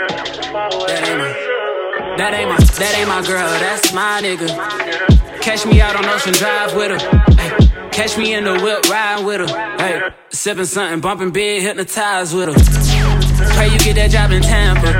That 0.88 1.02
ain't 1.06 1.18
my. 1.22 2.16
That 2.16 2.34
ain't 2.34 2.48
my. 2.48 2.56
That 2.56 2.94
ain't 2.98 3.08
my 3.08 3.22
girl. 3.22 3.48
That's 3.60 3.92
my 3.92 4.20
nigga. 4.20 5.15
Catch 5.46 5.64
me 5.64 5.80
out 5.80 5.94
on 5.94 6.04
Ocean 6.06 6.32
Drive 6.32 6.74
with 6.74 6.90
her. 6.90 6.98
Ay, 7.38 7.88
catch 7.92 8.18
me 8.18 8.34
in 8.34 8.42
the 8.42 8.54
whip 8.54 8.90
riding 8.90 9.24
with 9.24 9.48
her. 9.48 9.76
Hey, 9.78 10.10
sipping 10.30 10.64
something, 10.64 11.00
bumping 11.00 11.30
big, 11.30 11.62
hypnotized 11.62 12.34
with 12.34 12.48
her. 12.48 13.54
Pray 13.54 13.68
you 13.68 13.78
get 13.78 13.94
that 13.94 14.10
job 14.10 14.32
in 14.32 14.42
Tampa. 14.42 14.90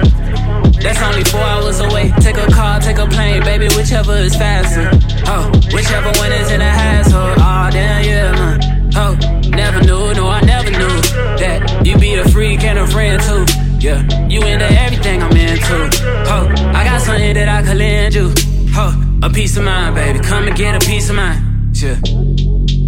That's 0.80 1.02
only 1.02 1.24
four 1.24 1.40
hours 1.40 1.80
away. 1.80 2.12
Take 2.20 2.36
a 2.36 2.46
car, 2.52 2.78
take 2.78 2.98
a 2.98 3.08
plane, 3.08 3.42
baby, 3.42 3.66
whichever 3.74 4.14
is 4.14 4.36
faster. 4.36 4.88
Oh, 5.26 5.50
whichever 5.74 6.12
one 6.16 6.30
is 6.30 6.48
in 6.52 6.60
the 6.60 6.70
household. 6.70 7.38
Oh, 7.38 7.68
damn, 7.72 8.04
yeah, 8.04 8.30
man. 8.30 8.92
Oh, 8.94 9.14
never 9.50 9.80
knew, 9.82 10.14
no, 10.14 10.28
I 10.28 10.42
never 10.42 10.70
knew 10.70 10.96
that 11.42 11.84
you 11.84 11.98
be 11.98 12.14
a 12.14 12.24
freak 12.28 12.62
and 12.62 12.78
a 12.78 12.86
friend 12.86 13.20
too. 13.20 13.44
Yeah, 13.80 14.00
you 14.28 14.40
into 14.42 14.70
everything 14.80 15.24
I'm 15.24 15.36
into. 15.36 15.90
Oh, 16.30 16.46
I 16.72 16.84
got 16.84 17.02
something 17.02 17.34
that 17.34 17.48
I 17.48 17.62
could 17.66 17.78
lend 17.78 18.14
you. 18.14 18.32
Oh, 18.78 19.05
a 19.26 19.30
piece 19.30 19.56
of 19.56 19.64
mind, 19.64 19.94
baby. 19.94 20.20
Come 20.20 20.46
and 20.46 20.56
get 20.56 20.80
a 20.80 20.86
piece 20.86 21.10
of 21.10 21.16
mind. 21.16 21.42
Yeah. 21.76 21.96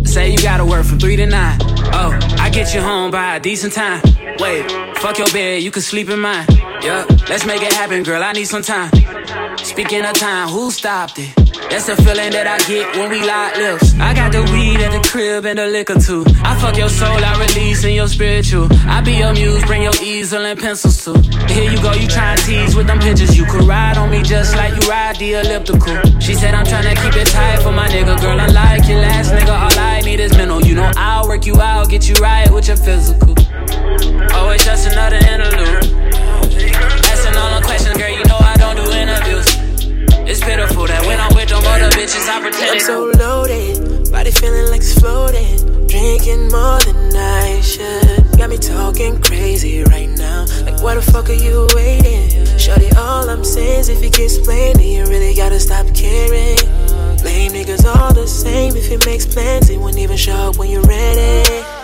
Say 0.05 0.31
you 0.31 0.38
gotta 0.38 0.64
work 0.64 0.87
from 0.87 0.98
three 0.98 1.16
to 1.16 1.27
nine. 1.27 1.59
Oh, 1.92 2.16
I 2.38 2.48
get 2.51 2.74
you 2.74 2.81
home 2.81 3.11
by 3.11 3.37
a 3.37 3.40
decent 3.40 3.72
time. 3.72 4.01
Wait, 4.38 4.70
fuck 4.98 5.18
your 5.18 5.27
bed, 5.29 5.62
you 5.62 5.70
can 5.70 5.83
sleep 5.83 6.09
in 6.09 6.20
mine. 6.20 6.46
Yeah, 6.81 7.05
let's 7.29 7.44
make 7.44 7.62
it 7.62 7.72
happen, 7.72 8.05
girl. 8.05 8.22
I 8.22 8.33
need 8.33 8.44
some 8.46 8.62
time. 8.62 8.90
Speaking 9.59 10.05
of 10.05 10.14
time, 10.14 10.48
who 10.48 10.70
stopped 10.70 11.18
it? 11.18 11.47
That's 11.71 11.87
the 11.87 11.97
feeling 11.97 12.31
that 12.33 12.47
I 12.47 12.59
get 12.66 12.97
when 12.97 13.11
we 13.11 13.21
lock 13.27 13.57
lips. 13.57 13.94
I 13.99 14.14
got 14.14 14.33
the 14.33 14.42
weed 14.53 14.81
at 14.81 14.92
the 14.92 15.03
crib 15.09 15.44
and 15.44 15.59
the 15.59 15.66
liquor 15.66 15.99
too. 15.99 16.25
I 16.42 16.59
fuck 16.59 16.77
your 16.77 16.88
soul, 16.88 17.18
I 17.18 17.38
release 17.38 17.85
in 17.85 17.94
your 17.94 18.09
spiritual. 18.09 18.68
I 18.87 19.01
be 19.01 19.12
your 19.18 19.33
muse, 19.33 19.64
bring 19.64 19.83
your 19.83 19.94
easel 20.03 20.47
and 20.47 20.59
pencils 20.59 21.05
too. 21.05 21.18
Here 21.53 21.71
you 21.71 21.81
go, 21.83 21.92
you 21.92 22.09
try 22.09 22.33
and 22.33 22.40
tease 22.40 22.75
with 22.75 22.87
them 22.87 22.99
pictures. 23.01 23.37
You 23.37 23.44
could 23.44 23.64
ride 23.64 23.99
on 23.99 24.11
me 24.11 24.23
just 24.23 24.57
like 24.57 24.73
you 24.81 24.88
ride 24.88 25.16
the 25.16 25.35
elliptical. 25.35 26.21
She 26.21 26.35
said 26.35 26.55
I'm 26.55 26.64
tryna 26.64 26.97
keep 27.03 27.14
it 27.21 27.27
tight 27.29 27.61
for 27.62 27.73
my 27.73 27.88
nigga, 27.88 28.18
girl. 28.21 28.40
I 28.40 28.47
like 28.47 28.88
your 28.88 29.01
last 29.01 29.33
nigga, 29.33 29.53
all 29.53 29.79
I 29.79 30.01
need 30.01 30.21
is 30.21 30.37
mental. 30.37 30.64
You 30.64 30.75
know 30.75 30.90
I'll 30.97 31.29
work 31.29 31.47
you 31.47 31.61
out, 31.61 31.90
get 31.90 32.09
you 32.09 32.14
right 32.16 32.51
with 32.51 32.68
your 32.68 32.77
physical. 32.77 33.35
Oh, 34.33 34.51
it's 34.51 34.64
just 34.64 34.87
another 34.90 35.16
interlude. 35.16 35.85
Asking 37.05 37.37
all 37.37 37.59
the 37.59 37.66
questions, 37.66 37.97
girl. 37.97 38.11
You 38.11 38.25
know 38.25 38.38
I 38.40 38.55
don't 38.57 38.77
do 38.77 38.90
interviews. 38.92 39.47
It's 40.29 40.40
pitiful 40.40 40.87
that 40.87 41.07
when 41.07 41.18
I'm 41.18 41.33
them 41.68 41.83
other 41.83 41.96
bitches, 41.96 42.28
I 42.28 42.40
pretend. 42.40 42.70
I'm 42.70 42.81
so 42.81 43.04
loaded, 43.18 44.11
body 44.11 44.31
feeling 44.31 44.70
like 44.70 44.81
it's 44.81 44.98
floating. 44.98 45.87
Drinking 45.87 46.48
more 46.48 46.81
than 46.81 47.16
I 47.16 47.61
should. 47.61 48.38
Got 48.38 48.50
me 48.50 48.59
talking 48.59 49.20
crazy 49.20 49.83
right 49.85 50.09
now. 50.11 50.46
Like, 50.64 50.83
why 50.83 50.94
the 50.94 51.02
fuck 51.02 51.28
are 51.28 51.33
you 51.33 51.68
waiting? 51.74 52.46
Shorty, 52.59 52.90
all 52.96 53.28
I'm 53.28 53.44
saying 53.44 53.81
is 53.81 53.88
if 53.88 54.02
you 54.02 54.11
can 54.11 54.24
explain 54.24 54.78
it, 54.78 54.85
you 54.85 55.04
really 55.07 55.35
gotta 55.35 55.59
stop 55.59 55.87
caring. 55.94 56.59
Lame 57.24 57.52
niggas 57.52 57.85
all 57.85 58.12
the 58.12 58.26
same. 58.26 58.76
If 58.76 58.90
it 58.90 59.04
makes 59.07 59.26
plans, 59.26 59.70
it 59.70 59.78
won't 59.78 59.98
even 59.98 60.16
show 60.16 60.50
up 60.50 60.57
when 60.59 60.70
you're 60.70 60.83
ready. 60.83 61.78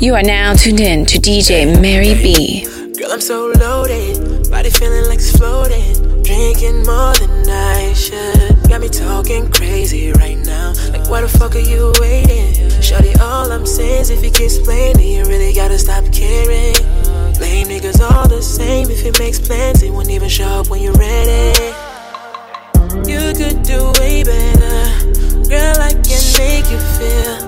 You 0.00 0.14
are 0.14 0.22
now 0.22 0.54
tuned 0.54 0.80
in 0.80 1.04
to 1.06 1.18
DJ 1.18 1.80
Mary 1.80 2.14
B. 2.14 2.62
Girl, 2.98 3.12
I'm 3.12 3.20
so 3.20 3.52
loaded, 3.58 4.50
body 4.50 4.70
feeling 4.70 5.06
like 5.06 5.18
it's 5.18 5.36
floating. 5.36 6.22
Drinking 6.22 6.84
more 6.86 7.14
than 7.14 7.48
I 7.48 7.92
should. 7.94 8.68
Got 8.68 8.80
me 8.80 8.88
talking 8.88 9.50
crazy 9.50 10.12
right 10.12 10.38
now. 10.38 10.74
Like, 10.92 11.10
why 11.10 11.22
the 11.22 11.28
fuck 11.28 11.56
are 11.56 11.58
you 11.58 11.92
waiting? 12.00 12.70
Shorty, 12.80 13.12
all 13.20 13.50
I'm 13.50 13.66
saying 13.66 14.02
is 14.02 14.10
if 14.10 14.24
you 14.24 14.30
can 14.30 14.44
explain 14.44 14.98
it, 14.98 15.04
you 15.04 15.24
really 15.24 15.52
gotta 15.52 15.78
stop 15.78 16.04
caring. 16.12 16.74
Niggas 17.78 18.00
all 18.00 18.26
the 18.26 18.42
same. 18.42 18.90
If 18.90 19.04
it 19.04 19.18
makes 19.20 19.38
plans, 19.38 19.84
won't 19.84 20.10
even 20.10 20.28
show 20.28 20.48
up 20.48 20.68
when 20.68 20.82
you're 20.82 20.92
ready. 20.94 21.54
You 23.08 23.32
could 23.34 23.62
do 23.62 23.92
way 24.00 24.24
better. 24.24 25.48
Girl, 25.48 25.76
I 25.78 25.92
can 25.92 26.22
make 26.38 26.68
you 26.70 26.78
feel 26.98 27.47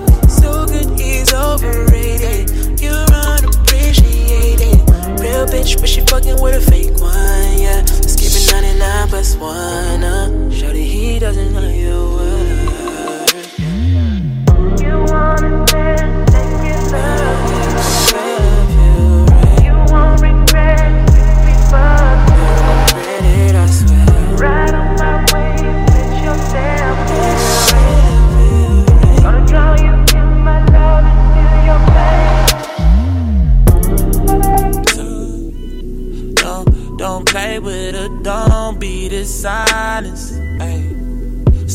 overrated. 1.51 2.79
You're 2.79 2.93
unappreciated. 2.93 4.79
Real 5.19 5.45
bitch, 5.45 5.79
but 5.79 5.89
she 5.89 6.01
fucking 6.01 6.41
with 6.41 6.55
a 6.55 6.71
fake 6.71 6.97
one, 6.99 7.59
yeah. 7.59 7.83
Skipping 7.85 8.47
99 8.51 9.07
plus 9.09 9.35
one, 9.35 10.03
uh. 10.03 10.49
Shorty, 10.51 10.85
he 10.85 11.19
doesn't 11.19 11.53
know 11.53 11.67
your 11.67 12.15
worth. 12.15 12.80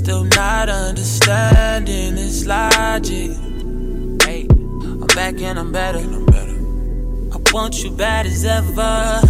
Still 0.06 0.22
not 0.22 0.68
understanding 0.68 2.14
this 2.14 2.46
logic. 2.46 3.32
Ay. 4.22 4.46
I'm 4.48 5.06
back 5.16 5.34
and 5.40 5.58
I'm 5.58 5.72
better. 5.72 5.98
I'm 5.98 6.24
better. 6.26 6.58
I 7.34 7.52
want 7.52 7.82
you 7.82 7.90
bad 7.90 8.24
as 8.26 8.44
ever. 8.44 9.20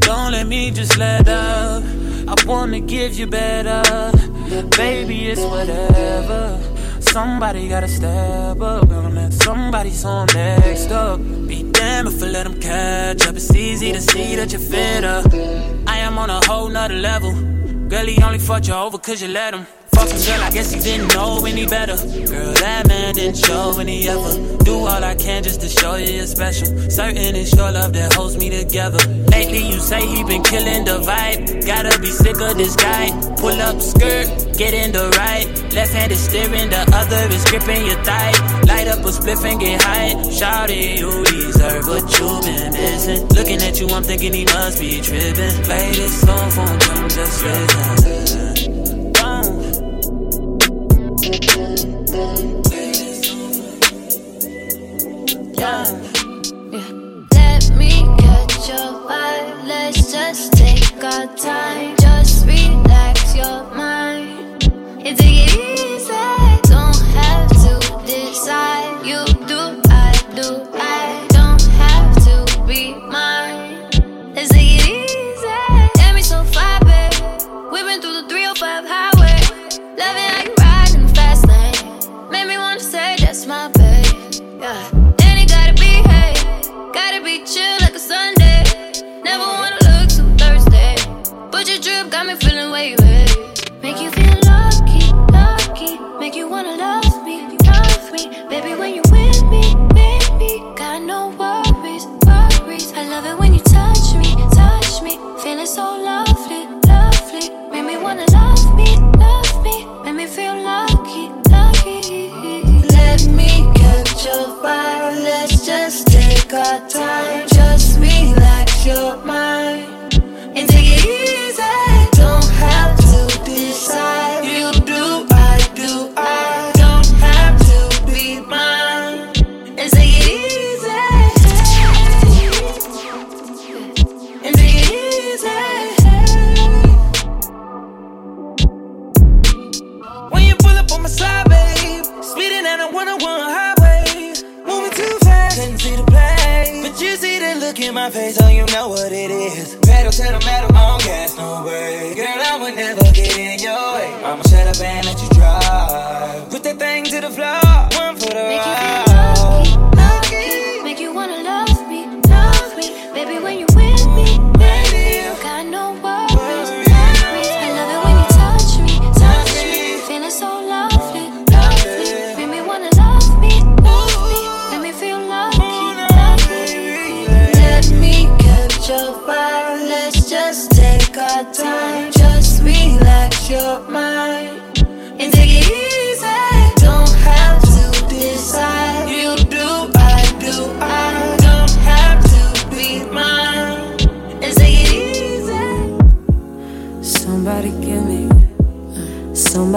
Don't 0.00 0.32
let 0.32 0.48
me 0.48 0.72
just 0.72 0.98
let 0.98 1.28
up. 1.28 1.84
I 2.26 2.34
wanna 2.44 2.80
give 2.80 3.16
you 3.16 3.28
better. 3.28 4.10
Baby, 4.76 5.28
it's 5.28 5.42
whatever. 5.42 6.58
Somebody 6.98 7.68
gotta 7.68 7.86
step 7.86 8.60
up. 8.60 8.88
Gonna 8.88 9.10
let 9.10 9.32
somebody 9.32 9.92
on 10.04 10.26
next 10.34 10.90
up. 10.90 11.20
Be 11.46 11.62
damned 11.70 12.08
if 12.08 12.20
I 12.20 12.26
let 12.26 12.44
them 12.48 12.60
catch 12.60 13.28
up. 13.28 13.36
It's 13.36 13.54
easy 13.54 13.92
to 13.92 14.00
see 14.00 14.34
that 14.34 14.50
you're 14.50 14.60
fitter. 14.60 15.22
I 15.86 15.98
am 15.98 16.18
on 16.18 16.30
a 16.30 16.44
whole 16.46 16.68
nother 16.68 16.94
level. 16.94 17.32
Girl, 17.88 18.06
he 18.06 18.20
only 18.24 18.40
fucked 18.40 18.66
you 18.66 18.74
over 18.74 18.98
cause 18.98 19.22
you 19.22 19.28
let 19.28 19.54
him. 19.54 19.68
Girl, 19.96 20.42
I 20.42 20.50
guess 20.50 20.72
he 20.72 20.80
didn't 20.80 21.14
know 21.14 21.44
any 21.46 21.66
better. 21.66 21.96
Girl, 21.96 22.52
that 22.52 22.86
man 22.86 23.14
didn't 23.14 23.38
show 23.38 23.78
any 23.78 24.06
ever. 24.08 24.56
Do 24.64 24.74
all 24.80 25.02
I 25.02 25.14
can 25.14 25.42
just 25.42 25.62
to 25.62 25.68
show 25.68 25.94
you 25.94 26.12
you're 26.12 26.26
special. 26.26 26.66
Certain 26.90 27.34
it's 27.34 27.54
your 27.56 27.72
love 27.72 27.94
that 27.94 28.12
holds 28.12 28.36
me 28.36 28.50
together. 28.50 28.98
Lately, 29.32 29.66
you 29.66 29.78
say 29.80 30.04
he 30.06 30.22
been 30.24 30.42
killing 30.42 30.84
the 30.84 30.98
vibe. 31.00 31.64
Gotta 31.64 31.98
be 31.98 32.08
sick 32.08 32.38
of 32.40 32.58
this 32.58 32.76
guy. 32.76 33.08
Pull 33.36 33.58
up 33.62 33.80
skirt, 33.80 34.26
get 34.58 34.74
in 34.74 34.92
the 34.92 35.08
right. 35.16 35.46
Left 35.72 35.92
hand 35.92 36.12
is 36.12 36.20
steering, 36.20 36.68
the 36.68 36.82
other 36.92 37.34
is 37.34 37.44
gripping 37.46 37.86
your 37.86 38.02
thigh. 38.04 38.32
Light 38.68 38.88
up 38.88 38.98
a 39.00 39.10
spliff 39.10 39.44
and 39.44 39.58
get 39.58 39.80
high. 39.80 40.12
Shout 40.30 40.70
it, 40.70 41.00
you 41.00 41.24
deserve 41.24 41.86
what 41.88 42.04
you've 42.18 42.42
been 42.44 42.72
missing. 42.72 43.28
Looking 43.28 43.62
at 43.62 43.80
you, 43.80 43.88
I'm 43.88 44.02
thinking 44.02 44.34
he 44.34 44.44
must 44.44 44.78
be 44.78 45.00
tripping. 45.00 45.56
Play 45.64 45.90
this 45.92 46.20
song 46.20 46.50
for 46.50 46.68
him, 46.68 46.80
him 46.80 47.08
just 47.08 47.44
listen. 47.44 48.45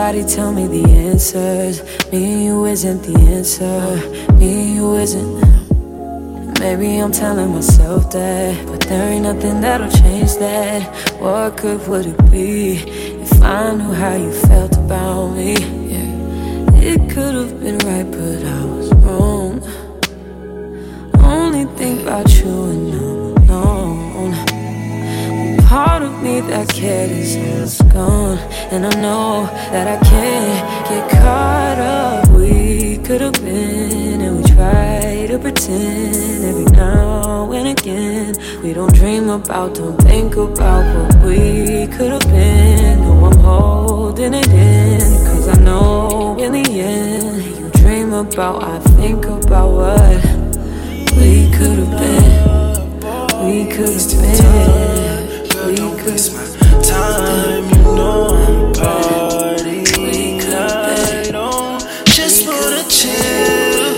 Somebody 0.09 0.35
tell 0.35 0.51
me 0.51 0.65
the 0.65 0.89
answers. 0.89 1.83
Me 2.11 2.33
and 2.33 2.43
you 2.43 2.65
isn't 2.65 3.03
the 3.03 3.15
answer. 3.29 4.33
Me 4.39 4.49
and 4.61 4.75
you 4.75 4.95
isn't. 4.95 6.59
Maybe 6.59 6.97
I'm 6.97 7.11
telling 7.11 7.53
myself 7.53 8.09
that, 8.11 8.65
but 8.65 8.81
there 8.81 9.07
ain't 9.11 9.23
nothing 9.23 9.61
that'll 9.61 9.91
change 10.01 10.35
that. 10.37 10.81
What 11.21 11.57
good 11.57 11.87
would 11.87 12.07
it 12.07 12.31
be 12.31 12.77
if 13.21 13.39
I 13.43 13.75
knew 13.75 13.93
how 13.93 14.15
you 14.15 14.31
felt 14.31 14.75
about 14.77 15.27
me? 15.35 15.53
Yeah, 15.93 16.81
it 16.89 17.11
could 17.11 17.35
have 17.35 17.59
been 17.61 17.77
right, 17.89 18.09
but 18.09 18.43
I 18.43 18.65
was 18.65 18.91
wrong. 19.03 19.61
Only 21.21 21.65
think 21.77 22.01
about 22.01 22.27
you 22.35 22.49
and 22.73 22.93
I'm 23.51 23.51
alone. 23.51 24.33
Part 25.67 25.98
me 26.21 26.41
that 26.41 26.67
cared 26.69 27.11
is 27.11 27.81
gone, 27.93 28.37
and 28.71 28.85
I 28.85 29.01
know 29.01 29.45
that 29.71 29.87
I 29.87 29.97
can't 30.05 30.89
get 30.89 31.09
caught 31.11 31.79
up. 31.79 32.29
We 32.29 32.97
could 32.97 33.21
have 33.21 33.33
been, 33.33 34.21
and 34.21 34.37
we 34.37 34.43
try 34.43 35.27
to 35.27 35.39
pretend 35.39 36.43
every 36.43 36.65
now 36.65 37.51
and 37.51 37.67
again. 37.69 38.35
We 38.61 38.73
don't 38.73 38.93
dream 38.93 39.29
about, 39.29 39.75
don't 39.75 39.97
think 40.01 40.35
about 40.35 40.83
what 40.95 41.23
we 41.23 41.87
could 41.87 42.11
have 42.11 42.27
been. 42.29 43.01
No, 43.01 43.25
I'm 43.25 43.39
holding 43.39 44.33
it 44.33 44.47
in, 44.49 44.99
cause 45.25 45.47
I 45.47 45.57
know 45.61 46.37
in 46.39 46.51
the 46.51 46.81
end, 46.81 47.43
you 47.43 47.69
dream 47.81 48.13
about, 48.13 48.63
I 48.63 48.79
think 48.97 49.25
about 49.25 49.71
what 49.71 50.25
we 51.15 51.49
could 51.51 51.79
have 51.79 51.93
been. 52.01 52.49
We 53.45 53.65
could 53.71 53.89
have 53.89 54.21
been. 54.21 55.08
Could 55.99 56.13
have 56.13 56.81
time, 56.81 57.69
you 57.69 57.83
know 57.83 58.27
I'm 58.29 58.73
party 58.73 59.83
night 60.49 61.35
on. 61.35 61.81
Just 62.05 62.47
wanna 62.47 62.83
chill 62.87 63.95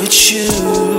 with 0.00 0.32
you. 0.32 0.95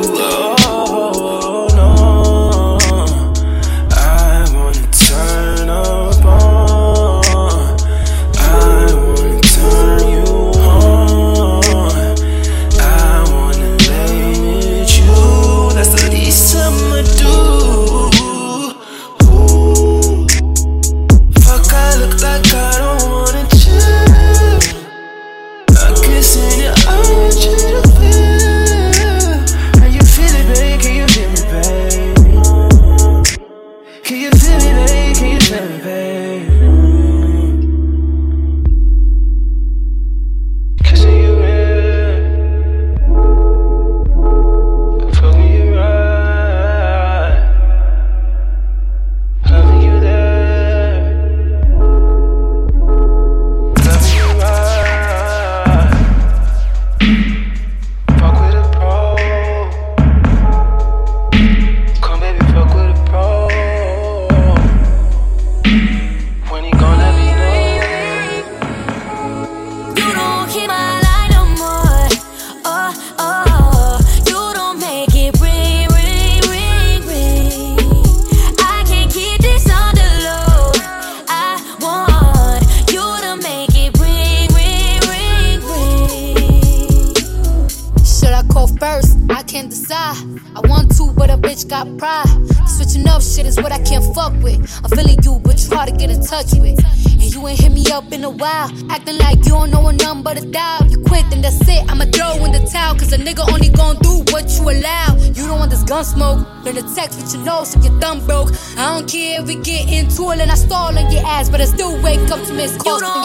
Twirling, 110.18 110.50
I 110.50 110.56
stall 110.56 110.98
on 110.98 111.12
your 111.12 111.24
ass, 111.28 111.48
but 111.48 111.62
I 111.62 111.66
still 111.66 112.02
wake 112.02 112.32
up 112.32 112.44
to 112.48 112.54
miss 112.56 112.76
calls. 112.76 113.17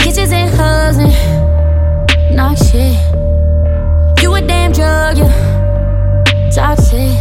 Kisses 0.00 0.32
and 0.32 0.50
hugs 0.54 0.98
and 0.98 1.12
knock 2.34 2.56
shit. 2.56 2.96
You 4.22 4.34
a 4.34 4.40
damn 4.40 4.72
drug, 4.72 5.18
you 5.18 5.28
toxic. 6.50 7.16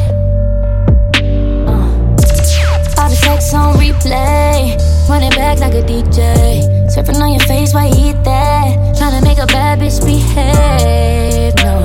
Uh. 1.67 1.97
All 2.97 3.09
the 3.09 3.19
texts 3.21 3.53
on 3.53 3.75
replay. 3.75 4.77
Run 5.09 5.23
it 5.23 5.35
back 5.35 5.59
like 5.59 5.73
a 5.73 5.83
DJ. 5.83 6.63
Surfing 6.87 7.21
on 7.21 7.31
your 7.31 7.39
face 7.41 7.73
why 7.73 7.87
you 7.87 8.09
eat 8.09 8.23
that. 8.23 8.97
Trying 8.97 9.19
to 9.19 9.27
make 9.27 9.37
a 9.37 9.47
bad 9.47 9.79
bitch 9.79 10.03
behave. 10.05 11.55
No, 11.63 11.77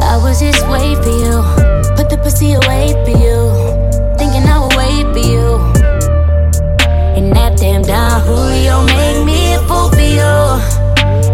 I 0.00 0.16
was 0.22 0.40
just 0.40 0.66
waiting 0.68 1.02
for 1.02 1.10
you. 1.10 1.42
Put 1.96 2.10
the 2.10 2.18
pussy 2.22 2.54
away 2.54 2.92
for 3.04 3.16
you. 3.16 3.38
Thinking 4.18 4.44
I 4.48 4.58
would 4.60 4.76
wait 4.76 5.12
for 5.12 5.28
you. 5.30 5.63
Damn 7.64 7.80
down, 7.80 8.20
you 8.62 8.76
make 8.94 9.24
me 9.24 9.54
a 9.54 9.58
fool 9.60 9.88
for 9.88 9.96
you. 9.96 10.36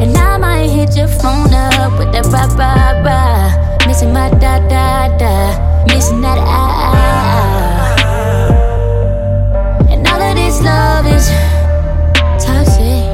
And 0.00 0.16
I 0.16 0.36
might 0.36 0.68
hit 0.68 0.94
your 0.96 1.08
phone 1.08 1.52
up 1.52 1.98
with 1.98 2.12
that 2.12 2.24
rah 2.26 2.46
rah 2.54 3.02
rah. 3.02 3.50
Missing 3.84 4.12
my 4.12 4.30
da 4.38 4.60
da 4.68 5.08
da, 5.18 5.58
missing 5.86 6.20
that 6.20 6.38
ah 6.38 6.86
ah 6.86 6.94
ah. 6.94 8.06
And 9.90 10.06
all 10.06 10.22
of 10.22 10.36
this 10.36 10.62
love 10.62 11.04
is 11.10 11.26
toxic. 12.38 13.10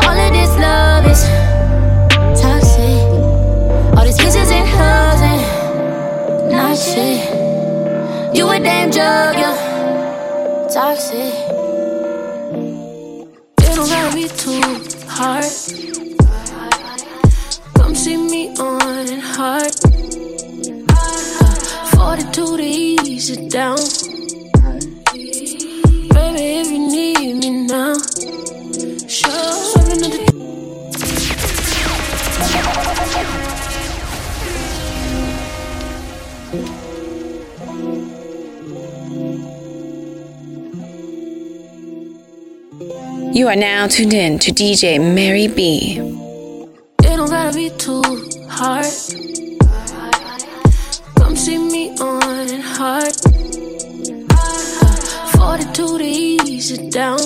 All 0.00 0.18
of 0.24 0.32
this 0.32 0.52
love 0.56 1.04
is 1.12 1.20
toxic. 2.40 3.04
All 3.98 4.04
these 4.06 4.16
kisses 4.16 4.50
and 4.50 4.66
hugs 4.66 5.20
and 5.20 5.42
not 6.56 6.74
shit. 6.74 7.20
You 8.34 8.48
a 8.48 8.58
damn 8.58 8.88
drug? 8.90 9.36
you 9.36 9.52
toxic 10.72 11.57
it 14.28 14.38
too 14.38 14.60
hard. 15.06 15.44
Come 17.74 17.94
see 17.94 18.16
me 18.16 18.48
on 18.56 19.20
hard. 19.20 19.72
Uh, 20.90 21.96
42 21.96 22.56
to 22.56 22.62
ease 22.62 23.30
it 23.30 23.50
down. 23.50 24.17
You 43.38 43.46
are 43.46 43.54
now 43.54 43.86
tuned 43.86 44.14
in 44.14 44.40
to 44.40 44.50
DJ 44.50 44.98
Mary 44.98 45.46
B. 45.46 45.98
It 47.04 47.16
don't 47.16 47.30
gotta 47.30 47.54
be 47.56 47.70
too 47.70 48.02
hard. 48.48 48.84
Come 51.14 51.36
see 51.36 51.56
me 51.56 51.96
on 52.00 52.48
ease 56.02 56.72
it 56.72 56.90
down. 56.90 57.20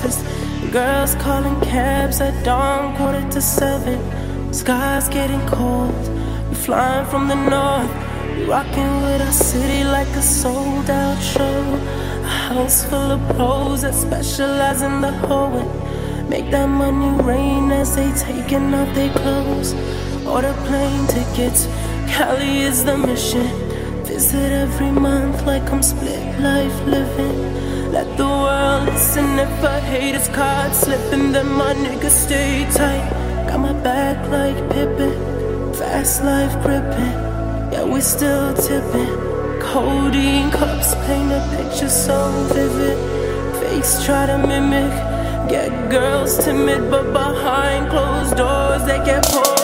surface. 0.00 0.22
Girls 0.72 1.14
calling 1.16 1.60
cabs 1.60 2.20
at 2.20 2.44
dawn, 2.44 2.96
quarter 2.96 3.28
to 3.30 3.40
seven. 3.40 3.98
Sky's 4.52 5.08
getting 5.08 5.44
cold. 5.46 5.94
We're 6.48 6.54
flying 6.54 7.06
from 7.06 7.28
the 7.28 7.34
north. 7.34 7.90
Rocking 8.48 9.02
with 9.02 9.20
our 9.20 9.32
city 9.32 9.84
like 9.84 10.08
a 10.08 10.22
sold 10.22 10.88
out 10.90 11.20
show. 11.22 11.62
A 12.22 12.32
house 12.48 12.84
full 12.84 13.12
of 13.12 13.36
pros 13.36 13.82
that 13.82 13.94
specialize 13.94 14.82
in 14.82 15.00
the 15.00 15.12
hoeing. 15.12 15.70
Make 16.28 16.50
that 16.50 16.68
money 16.68 17.22
rain 17.22 17.70
as 17.72 17.96
they 17.96 18.10
taking 18.12 18.72
off 18.74 18.94
their 18.94 19.12
clothes. 19.12 19.74
Order 20.26 20.54
plane 20.66 21.06
tickets. 21.08 21.66
Cali 22.08 22.60
is 22.60 22.84
the 22.84 22.96
mission. 22.96 23.46
Visit 24.04 24.52
every 24.52 24.90
month 24.90 25.44
like 25.46 25.70
I'm 25.70 25.82
split 25.82 26.40
life 26.40 26.78
living. 26.86 27.69
Let 27.92 28.16
the 28.16 28.24
world 28.24 28.86
listen 28.86 29.38
if 29.40 29.64
I 29.64 29.80
hate 29.80 30.14
his 30.14 30.28
card 30.28 30.72
slipping, 30.72 31.32
then 31.32 31.48
my 31.48 31.74
nigga 31.74 32.08
stay 32.08 32.64
tight. 32.70 33.04
Got 33.48 33.58
my 33.58 33.72
back 33.82 34.16
like 34.28 34.56
Pippin, 34.70 35.74
fast 35.74 36.22
life 36.22 36.54
gripping. 36.62 37.16
Yeah, 37.72 37.84
we 37.84 38.00
still 38.00 38.54
tipping. 38.54 39.12
Codeine 39.60 40.52
cups 40.52 40.94
paint 41.06 41.32
a 41.32 41.40
picture 41.56 41.88
so 41.88 42.30
vivid. 42.54 42.96
Fakes 43.60 44.04
try 44.04 44.26
to 44.26 44.38
mimic. 44.38 44.92
Get 45.50 45.90
girls 45.90 46.44
timid, 46.44 46.90
but 46.92 47.12
behind 47.12 47.90
closed 47.90 48.36
doors 48.36 48.84
they 48.84 49.04
get 49.04 49.24
pulled. 49.26 49.59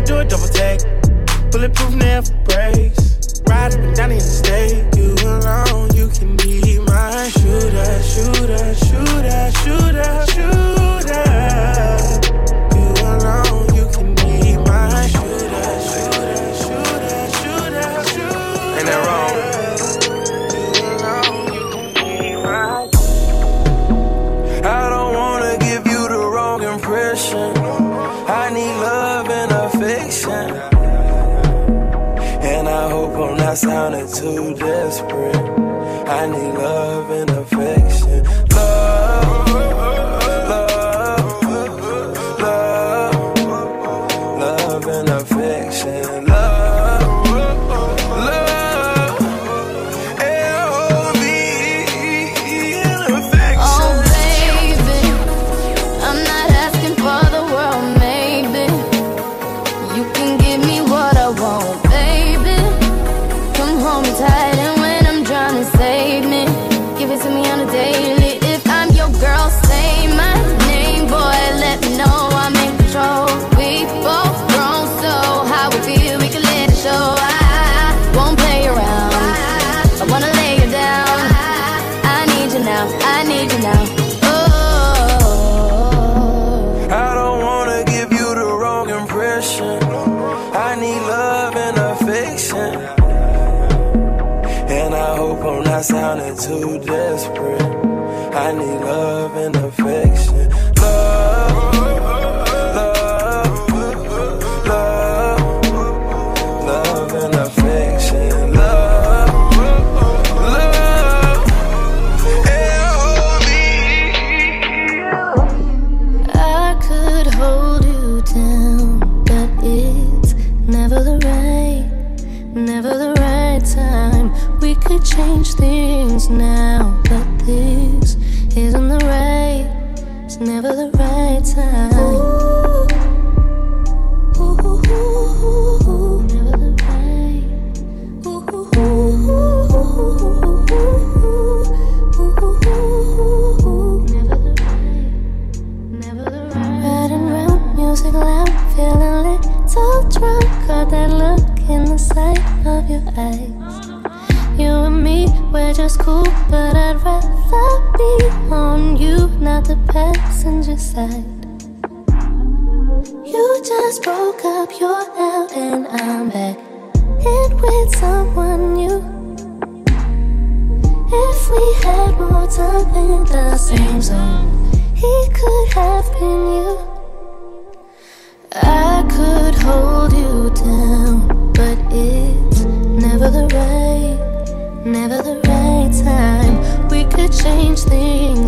do 0.00 0.18
a 0.18 0.24
double 0.24 0.48
take. 0.48 0.80
Bulletproof 1.50 1.94
never. 1.94 2.37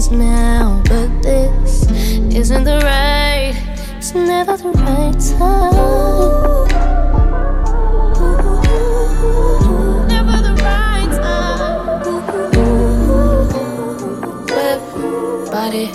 Things 0.00 0.18
now, 0.18 0.82
but 0.88 1.22
this 1.22 1.90
isn't 2.34 2.64
the 2.64 2.80
right, 2.82 3.54
it's 3.96 4.14
never 4.14 4.56
the 4.56 4.70
right 4.70 5.20
time. 5.38 6.68
Never 10.08 10.36
the 10.42 10.54
right 10.62 11.10
time. 11.20 12.00
Whip, 14.46 14.80
body, 15.50 15.86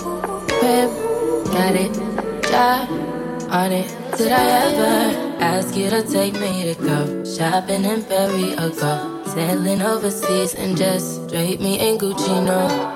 whip, 0.62 0.90
got 1.52 1.74
it, 1.74 1.92
job 2.48 2.88
on 3.50 3.72
it. 3.72 3.88
Did 4.16 4.32
I 4.32 4.44
ever 4.66 5.42
ask 5.42 5.76
you 5.76 5.90
to 5.90 6.02
take 6.02 6.34
me 6.34 6.74
to 6.74 6.80
go 6.80 7.24
shopping 7.24 7.84
in 7.84 8.04
Paris 8.04 8.54
or 8.60 8.70
go 8.80 9.24
sailing 9.34 9.82
overseas 9.82 10.54
and 10.54 10.76
just 10.76 11.28
drape 11.28 11.60
me 11.60 11.78
in 11.80 11.98
Gucci? 11.98 12.44
No. 12.44 12.95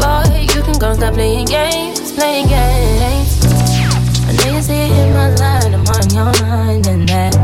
Boy, 0.00 0.46
you 0.54 0.62
can 0.62 0.78
go 0.78 0.94
stop 0.94 1.14
playing 1.14 1.46
games, 1.46 2.12
playing 2.12 2.48
games. 2.48 3.40
I 4.26 4.32
know 4.32 4.56
you 4.56 4.62
see 4.62 4.74
it 4.74 4.90
in 4.90 5.12
my 5.12 5.28
line, 5.36 5.74
I'm 5.74 5.86
on 5.86 6.08
your 6.10 6.32
mind, 6.40 6.86
and 6.86 7.08
that 7.08 7.34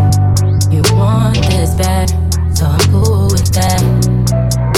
you 0.72 0.82
want 0.96 1.36
this 1.50 1.74
bad, 1.74 2.08
so 2.56 2.64
I'm 2.66 2.80
cool 2.90 3.28
with 3.28 3.52
that. 3.52 3.82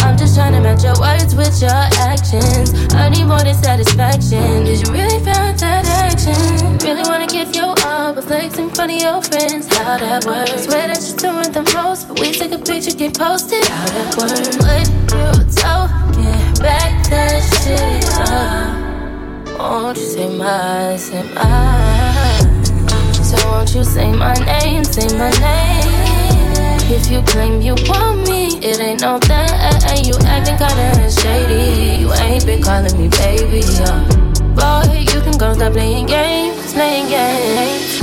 I'm 0.02 0.16
just 0.16 0.34
trying 0.34 0.54
to 0.54 0.60
match 0.60 0.82
your 0.82 0.98
words 0.98 1.34
with 1.34 1.60
your 1.62 1.82
actions. 2.02 2.72
I 2.94 3.10
need 3.10 3.26
more 3.26 3.38
than 3.38 3.54
satisfaction. 3.54 4.64
Did 4.64 4.86
you 4.86 4.92
really 4.92 5.18
feel 5.22 5.52
that 5.62 5.84
action? 6.02 6.78
Really 6.82 7.02
wanna 7.02 7.26
give 7.26 7.54
you 7.54 7.74
all 7.86 8.12
the 8.12 8.22
flex 8.22 8.58
in 8.58 8.70
front 8.70 8.92
of 8.92 8.98
your 9.00 9.22
friends? 9.22 9.66
How 9.76 9.98
that 9.98 10.24
works? 10.24 10.64
Swear 10.64 10.88
that 10.88 10.98
you're 11.06 11.16
doing 11.16 11.52
the 11.52 11.62
most, 11.74 12.08
but 12.08 12.18
we 12.18 12.32
take 12.32 12.52
a 12.52 12.58
picture, 12.58 12.96
get 12.96 13.16
posted. 13.16 13.64
How 13.68 13.86
that 13.86 14.16
works? 14.18 14.56
What 14.58 14.88
you 15.14 15.44
talking? 15.62 16.37
Back 16.60 17.06
that 17.10 17.40
shit 17.62 18.04
up. 18.18 19.58
Won't 19.58 19.96
you 19.96 20.04
say 20.04 20.36
my, 20.36 20.96
say 20.96 21.22
my? 21.34 22.38
So 23.12 23.36
won't 23.48 23.74
you 23.74 23.84
say 23.84 24.10
my 24.12 24.34
name, 24.34 24.84
say 24.84 25.06
my 25.16 25.30
name? 25.38 25.98
If 26.90 27.10
you 27.10 27.22
claim 27.22 27.60
you 27.60 27.74
want 27.88 28.28
me, 28.28 28.58
it 28.58 28.80
ain't 28.80 29.02
no 29.02 29.18
that. 29.18 30.06
You 30.06 30.14
acting 30.26 30.56
kinda 30.56 31.10
shady. 31.10 32.02
You 32.02 32.12
ain't 32.14 32.44
been 32.44 32.62
calling 32.62 32.96
me 32.98 33.08
baby, 33.08 33.60
yo. 33.78 33.92
Boy, 34.54 34.98
you 34.98 35.20
can 35.20 35.38
go 35.38 35.54
stop 35.54 35.72
playing 35.72 36.06
games, 36.06 36.72
playing. 36.72 37.08
Games. 37.08 37.97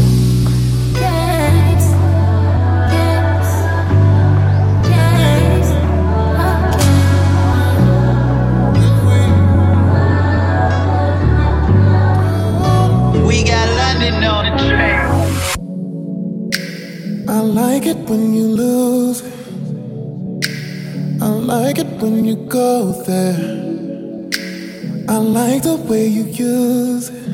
Like 17.45 17.85
it 17.85 17.97
when 18.09 18.33
you 18.33 18.47
lose. 18.47 19.21
I 21.21 21.27
like 21.27 21.77
it 21.77 21.87
when 22.01 22.25
you 22.25 22.35
go 22.35 22.91
there. 23.03 23.35
I 25.07 25.17
like 25.17 25.63
the 25.63 25.75
way 25.87 26.07
you 26.07 26.23
use 26.23 27.09
it. 27.09 27.25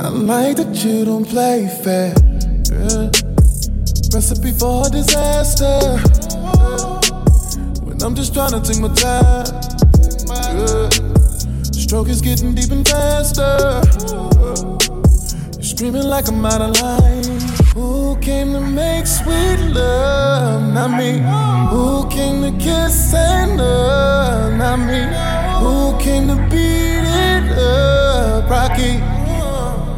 I 0.00 0.08
like 0.08 0.56
that 0.56 0.82
you 0.84 1.04
don't 1.04 1.26
play 1.26 1.68
fair. 1.84 2.14
Yeah. 2.72 3.10
Recipe 4.14 4.52
for 4.52 4.88
disaster. 4.88 5.98
When 7.84 8.02
I'm 8.02 8.14
just 8.14 8.32
trying 8.32 8.52
to 8.52 8.60
take 8.60 8.80
my 8.80 8.88
time. 8.94 9.46
Yeah. 10.56 10.88
Stroke 11.72 12.08
is 12.08 12.22
getting 12.22 12.54
deep 12.54 12.70
and 12.70 12.88
faster. 12.88 13.82
You're 15.54 15.62
screaming 15.62 16.04
like 16.04 16.28
I'm 16.28 16.44
out 16.46 16.62
of 16.62 16.80
line. 16.80 17.67
Who 17.74 18.16
came 18.18 18.52
to 18.52 18.60
make 18.60 19.06
sweet 19.06 19.58
love? 19.72 20.72
Not 20.72 20.98
me. 20.98 21.20
Who 21.70 22.08
came 22.08 22.42
to 22.42 22.52
kiss 22.58 23.14
and 23.14 23.56
love? 23.58 24.54
Not 24.54 24.78
me. 24.78 25.00
Who 25.62 25.98
came 25.98 26.28
to 26.28 26.36
beat 26.50 27.04
it 27.04 27.58
up? 27.58 28.50
Rocky. 28.50 29.00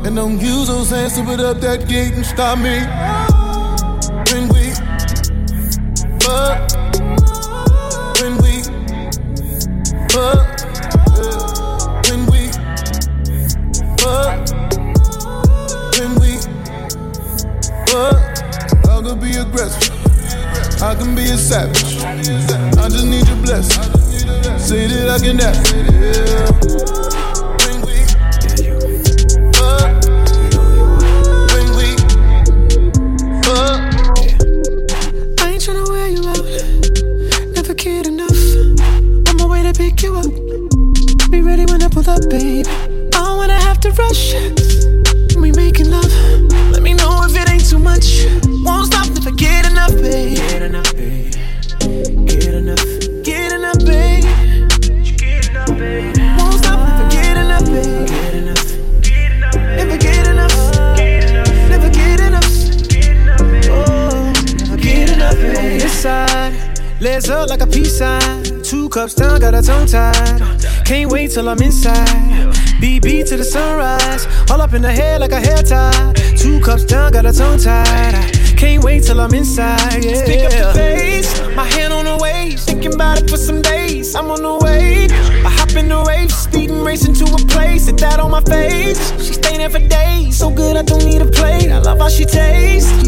And 0.07 0.17
don't 0.17 0.41
use 0.41 0.69
those 0.69 0.91
hands 0.91 1.15
to 1.17 1.25
put 1.25 1.41
up 1.41 1.61
that 1.61 1.89
gate 1.89 2.15
and 2.15 2.27
stop 2.27 2.59
me. 2.59 2.81
When 4.31 4.49
we 4.49 4.75
fuck. 6.21 6.71
When 8.21 8.37
we 8.43 8.63
fuck. 10.09 10.50
Fuck. 17.91 18.17
I 18.89 19.03
could 19.03 19.21
be 19.21 19.35
aggressive. 19.37 19.91
I 20.83 20.95
can 20.95 21.15
be 21.15 21.23
a 21.23 21.37
savage. 21.37 21.99
I 22.03 22.89
just 22.89 23.07
need 23.07 23.27
your 23.27 23.37
blessing. 23.43 23.83
Say 24.59 24.87
that 24.87 25.11
I 25.11 25.19
can 25.19 25.39
have 25.39 25.57
it. 25.75 27.00
hands 67.21 67.31
up 67.31 67.51
like 67.51 67.61
a 67.61 67.67
peace 67.67 67.99
sign. 67.99 68.63
Two 68.63 68.89
cups 68.89 69.15
down, 69.15 69.41
got 69.41 69.55
a 69.55 69.63
tongue 69.63 69.87
tied. 69.87 70.41
Can't 70.87 71.11
wait 71.11 71.31
till 71.31 71.49
I'm 71.49 71.61
inside. 71.61 72.07
BB 72.81 73.29
to 73.29 73.37
the 73.37 73.45
sunrise. 73.45 74.27
All 74.51 74.61
up 74.61 74.73
in 74.73 74.83
the 74.83 74.93
head 74.93 75.21
like 75.21 75.33
a 75.33 75.41
hair 75.41 75.63
tie. 75.63 76.13
Two 76.37 76.61
cups 76.61 76.85
down, 76.85 77.13
got 77.13 77.27
a 77.27 77.33
tongue 77.33 77.59
tied. 77.59 78.15
Can't 78.57 78.83
wait 78.83 79.05
till 79.05 79.21
I'm 79.21 79.35
inside. 79.35 80.05
Yeah. 80.05 80.25
Pick 80.25 80.45
up 80.45 80.53
the 80.53 80.73
face, 80.75 81.41
my 81.55 81.65
hand 81.65 81.93
on 81.93 82.05
the 82.05 82.17
waist. 82.23 82.69
Thinking 82.69 82.95
about 82.95 83.23
it 83.23 83.29
for 83.29 83.37
some 83.37 83.61
days. 83.61 84.15
I'm 84.15 84.31
on 84.31 84.43
the 84.43 84.65
way. 84.65 85.09
I 85.45 85.51
hop 85.51 85.77
in 85.77 85.89
the 85.89 86.03
rave, 86.03 86.33
speeding, 86.33 86.83
racing 86.83 87.15
to 87.15 87.25
a 87.25 87.39
place. 87.49 87.87
Hit 87.87 87.99
that 87.99 88.21
on 88.21 88.31
my 88.31 88.43
face. 88.43 88.99
She 89.23 89.35
staying 89.35 89.59
there 89.59 89.71
for 89.71 89.87
days. 89.87 90.39
So 90.39 90.51
good, 90.51 90.77
I 90.77 90.83
don't 90.83 91.05
need 91.05 91.23
a 91.23 91.27
plate. 91.27 91.71
I 91.71 91.79
love 91.79 91.99
how 91.99 92.09
she 92.09 92.25
tastes. 92.25 93.00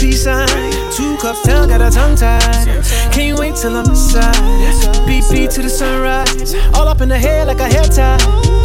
peace 0.00 0.24
sign. 0.24 0.48
Two 0.90 1.16
cups, 1.18 1.42
down, 1.42 1.68
got 1.68 1.82
a 1.82 1.90
tongue 1.90 2.16
tied. 2.16 2.40
Can't 3.12 3.38
wait 3.38 3.54
till 3.54 3.76
I'm 3.76 3.86
inside? 3.86 4.34
BP 5.06 5.52
to 5.54 5.62
the 5.62 5.68
sunrise. 5.68 6.54
All 6.74 6.88
up 6.88 7.02
in 7.02 7.10
the 7.10 7.18
hair 7.18 7.44
like 7.44 7.60
a 7.60 7.68
hair 7.68 7.84
tie. 7.84 8.16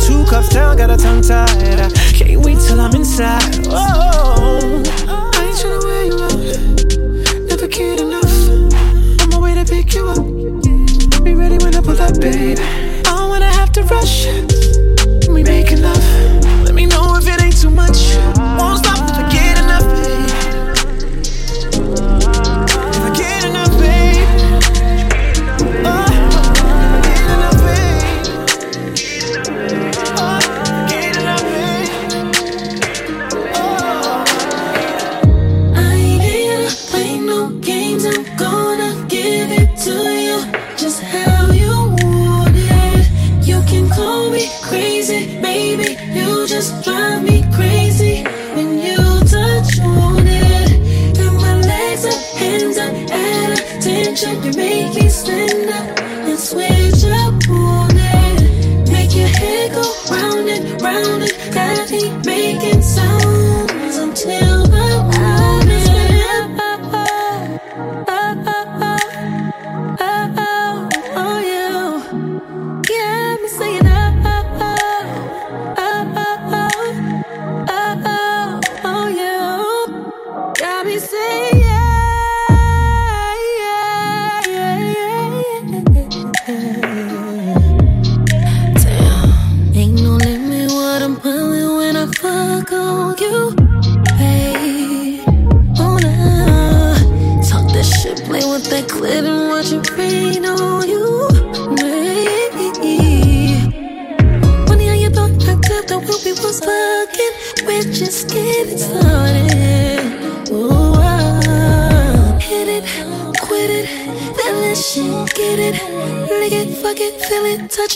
Two 0.06 0.24
cups, 0.26 0.50
down, 0.50 0.78
got 0.78 0.90
a 0.90 0.98
tongue 0.98 1.22
tied. 1.22 1.92
Can't 2.14 2.42
wait 2.46 2.60
till 2.60 2.80
I'm 2.80 2.96
inside. 2.96 3.68
Oh, 3.68 4.82
I 5.08 5.44
ain't 5.44 5.58
tryna 5.60 5.84
wear 5.84 6.04
you 6.10 6.18
out. 6.24 7.50
Never 7.50 7.68
cared 7.68 8.00
enough. 8.00 8.34
On 9.22 9.30
my 9.30 9.40
way 9.40 9.54
to 9.56 9.66
pick 9.66 9.94
you 9.94 10.08
up. 10.08 10.24
Be 11.24 11.34
ready 11.34 11.58
when 11.58 11.76
I 11.76 11.82
pull 11.82 12.02
up, 12.02 12.20
babe. 12.20 12.58
I 12.60 13.04
don't 13.04 13.30
wanna 13.30 13.52
have 13.52 13.72
to 13.74 13.84
rush. 13.84 14.28
We 15.28 15.44
making 15.44 15.82
love. 15.82 16.06
Let 16.64 16.74
me 16.74 16.86
know 16.86 17.18
if 17.18 17.28
it 17.28 17.42
ain't 17.42 17.60
too 17.60 17.70
much. 17.70 18.16
Won't 18.58 18.85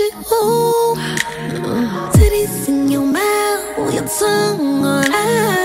what. 0.08 0.98
Titties 2.14 2.68
in 2.70 2.90
your 2.90 3.06
mouth, 3.06 3.94
your 3.94 4.08
tongue 4.08 4.86
on. 4.86 5.06
I 5.12 5.59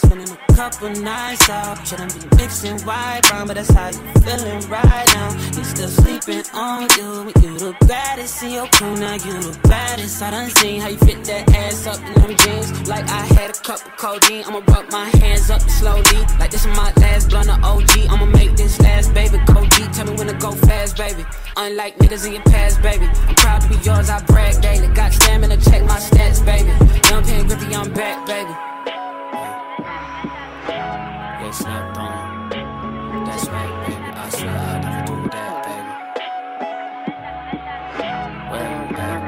spending 0.00 0.30
a 0.30 0.52
couple 0.54 0.90
nights 0.90 1.48
out. 1.48 1.86
Shouldn't 1.86 2.12
be 2.14 2.36
mixing 2.36 2.78
white 2.82 3.20
brown, 3.28 3.46
but 3.46 3.56
that's 3.56 3.70
how 3.70 3.88
you 3.88 4.02
feeling 4.20 4.60
right 4.68 5.06
now. 5.14 5.30
You 5.56 5.64
still 5.64 5.88
sleeping 5.88 6.44
on 6.54 6.82
you, 6.96 7.24
but 7.24 7.42
you 7.42 7.58
the 7.58 7.76
baddest 7.86 8.42
in 8.42 8.52
your 8.52 8.66
crew 8.68 8.94
now. 8.96 9.14
You 9.14 9.34
the 9.42 9.58
baddest. 9.68 10.22
I 10.22 10.30
done 10.30 10.50
seen 10.50 10.80
how 10.80 10.88
you 10.88 10.98
fit 10.98 11.24
that 11.24 11.54
ass 11.54 11.86
up 11.86 12.00
in 12.00 12.14
them 12.22 12.36
jeans. 12.36 12.88
Like 12.88 13.08
I 13.08 13.22
had 13.36 13.50
a 13.50 13.60
cup 13.60 13.80
of 13.86 13.96
codeine, 13.96 14.44
I'ma 14.46 14.60
rub 14.68 14.90
my 14.90 15.08
hands 15.20 15.50
up 15.50 15.62
slowly. 15.62 16.20
Like 16.38 16.50
this 16.50 16.64
is 16.66 16.76
my 16.76 16.92
last 16.96 17.30
blunt 17.30 17.50
of 17.50 17.62
OG, 17.64 18.10
I'ma 18.10 18.26
make 18.26 18.56
this 18.56 18.80
last 18.80 19.14
baby. 19.14 19.38
Cody, 19.46 19.84
tell 19.92 20.06
me 20.06 20.14
when 20.16 20.26
to 20.28 20.34
go 20.34 20.52
fast, 20.52 20.96
baby. 20.96 21.24
Unlike 21.56 21.98
niggas 21.98 22.26
in 22.26 22.32
your 22.34 22.42
past, 22.44 22.80
baby. 22.82 23.06
I'm 23.28 23.34
proud 23.34 23.62
to 23.62 23.68
be 23.68 23.76
yours, 23.76 24.10
I 24.10 24.22
brag 24.24 24.60
daily. 24.60 24.88
Got 24.88 25.12
stamina, 25.12 25.56
check 25.58 25.82
my 25.82 25.98
stats, 25.98 26.44
baby. 26.44 26.70
Young 27.08 27.24
pin 27.24 27.46
grippy, 27.46 27.74
I'm 27.74 27.92
back, 27.92 28.26
baby. 28.26 29.09
Slept 31.52 31.96
on 31.98 32.52
it. 32.52 33.26
That's 33.26 33.48
right, 33.48 33.86
baby. 33.86 34.04
I 34.14 34.28
swear 34.30 34.56
I'll 34.56 34.80
never 34.80 35.06
do 35.06 35.14
that, 35.30 35.56
baby. 35.66 35.92
Well, 38.50 38.92
back, 38.92 39.20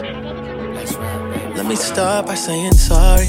baby. 0.00 0.18
Let's 0.74 0.94
rap, 0.94 1.20
baby. 1.34 1.54
Let 1.54 1.66
me 1.66 1.76
start 1.76 2.26
by 2.26 2.36
saying 2.36 2.72
sorry. 2.72 3.26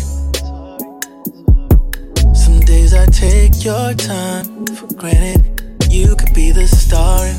Some 2.33 2.61
days 2.61 2.93
I 2.93 3.07
take 3.07 3.61
your 3.65 3.93
time 3.95 4.65
for 4.67 4.87
granted. 4.95 5.61
You 5.91 6.15
could 6.15 6.33
be 6.33 6.51
the 6.51 6.65
star 6.65 7.25
in 7.25 7.35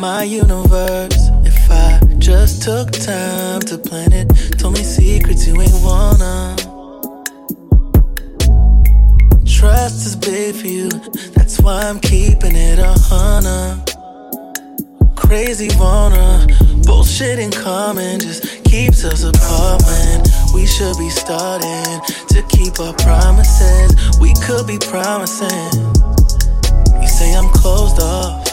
my 0.00 0.22
universe 0.24 1.30
if 1.46 1.70
I 1.70 1.98
just 2.18 2.62
took 2.62 2.90
time 2.90 3.60
to 3.62 3.78
plan 3.78 4.12
it. 4.12 4.28
Told 4.58 4.74
me 4.74 4.82
secrets 4.84 5.46
you 5.46 5.58
ain't 5.58 5.82
wanna. 5.82 6.73
Trust 9.64 10.04
is 10.04 10.14
big 10.14 10.54
for 10.56 10.66
you, 10.66 10.90
that's 11.32 11.58
why 11.58 11.88
I'm 11.88 11.98
keeping 11.98 12.54
it 12.54 12.78
a 12.78 12.92
hundred. 13.08 13.80
Crazy 15.16 15.70
wanna 15.78 16.46
bullshit 16.84 17.38
in 17.38 17.50
common 17.50 18.20
just 18.20 18.62
keeps 18.64 19.06
us 19.06 19.24
apart 19.24 19.80
when 19.86 20.20
we 20.54 20.66
should 20.66 20.98
be 20.98 21.08
starting 21.08 21.98
to 22.28 22.42
keep 22.50 22.78
our 22.78 22.92
promises. 22.92 24.20
We 24.20 24.34
could 24.44 24.66
be 24.66 24.76
promising. 24.76 25.72
You 27.00 27.08
say 27.08 27.34
I'm 27.34 27.48
closed 27.48 28.02
off. 28.02 28.44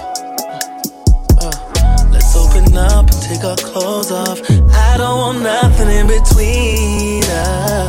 Uh, 1.43 2.07
let's 2.13 2.33
open 2.37 2.77
up 2.77 3.11
and 3.11 3.21
take 3.21 3.43
our 3.43 3.57
clothes 3.57 4.13
off. 4.13 4.39
I 4.49 4.95
don't 4.97 5.17
want 5.17 5.41
nothing 5.41 5.89
in 5.89 6.07
between 6.07 7.21
us. 7.25 7.80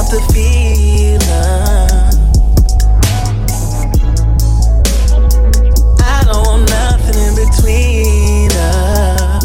Stop 0.00 0.10
the 0.10 0.20
feeling. 0.32 1.20
I 6.00 6.24
don't 6.24 6.46
want 6.46 6.70
nothing 6.70 7.18
in 7.26 7.34
between 7.34 8.50
us. 8.52 9.44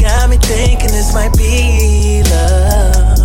Got 0.00 0.30
me 0.30 0.36
thinking 0.36 0.88
this 0.88 1.12
might 1.14 1.36
be 1.36 2.22
love. 2.30 3.18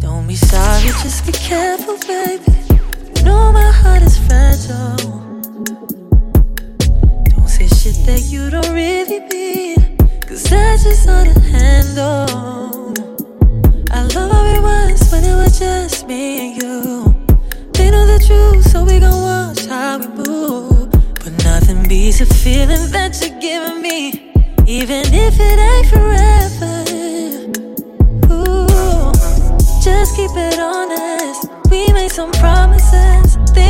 Don't 0.00 0.26
be 0.26 0.34
sorry, 0.34 0.88
just 1.02 1.24
be 1.26 1.32
careful, 1.32 1.96
baby. 2.06 2.49
Know 3.24 3.52
my 3.52 3.70
heart 3.70 4.02
is 4.02 4.16
fragile. 4.26 4.96
Don't 7.30 7.48
say 7.48 7.68
shit 7.68 7.96
that 8.06 8.22
you 8.28 8.50
don't 8.50 8.72
really 8.72 9.20
mean. 9.28 9.96
Cause 10.26 10.44
that's 10.44 10.84
just 10.84 11.06
hard 11.08 11.28
to 11.34 11.40
handle. 11.40 12.94
I 13.90 14.02
love 14.14 14.30
how 14.32 14.44
it 14.44 14.62
was 14.62 15.10
when 15.10 15.24
it 15.24 15.34
was 15.34 15.58
just 15.58 16.06
me 16.06 16.52
and 16.52 16.62
you. 16.62 17.14
They 17.72 17.90
know 17.90 18.06
the 18.06 18.18
truth, 18.24 18.64
so 18.70 18.84
we 18.84 19.00
gon' 19.00 19.22
watch 19.22 19.66
how 19.66 19.98
we 19.98 20.06
move. 20.06 20.90
But 21.22 21.32
nothing 21.44 21.88
beats 21.88 22.18
the 22.20 22.26
feeling 22.26 22.90
that 22.92 23.20
you're 23.20 23.38
giving 23.40 23.82
me. 23.82 24.32
Even 24.66 25.04
if 25.12 25.34
it 25.40 25.58
ain't 25.70 25.86
forever. 25.88 26.84
Ooh, 28.32 29.12
just 29.82 30.14
keep 30.16 30.30
it 30.36 30.58
honest. 30.60 31.48
We 31.70 31.92
made 31.92 32.10
some 32.10 32.30
promises, 32.32 32.92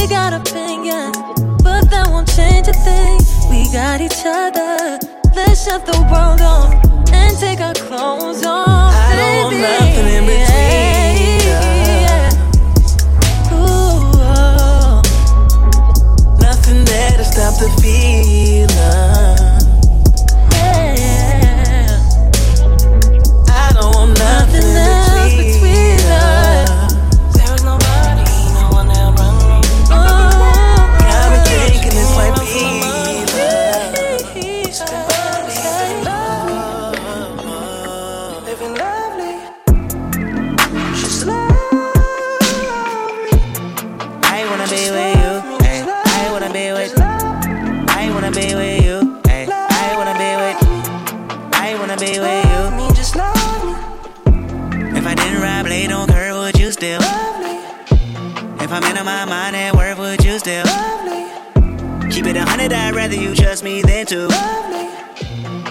they 0.00 0.06
got 0.06 0.32
opinions, 0.32 1.16
but 1.62 1.90
that 1.90 2.06
won't 2.08 2.28
change 2.28 2.68
a 2.68 2.72
thing. 2.72 3.20
We 3.50 3.70
got 3.70 4.00
each 4.00 4.22
other. 4.24 4.98
Let's 5.34 5.64
shut 5.64 5.84
the 5.84 5.98
world 6.10 6.40
off 6.40 6.72
and 7.12 7.36
take 7.38 7.60
our 7.60 7.74
clothes 7.74 8.44
off. 8.44 8.89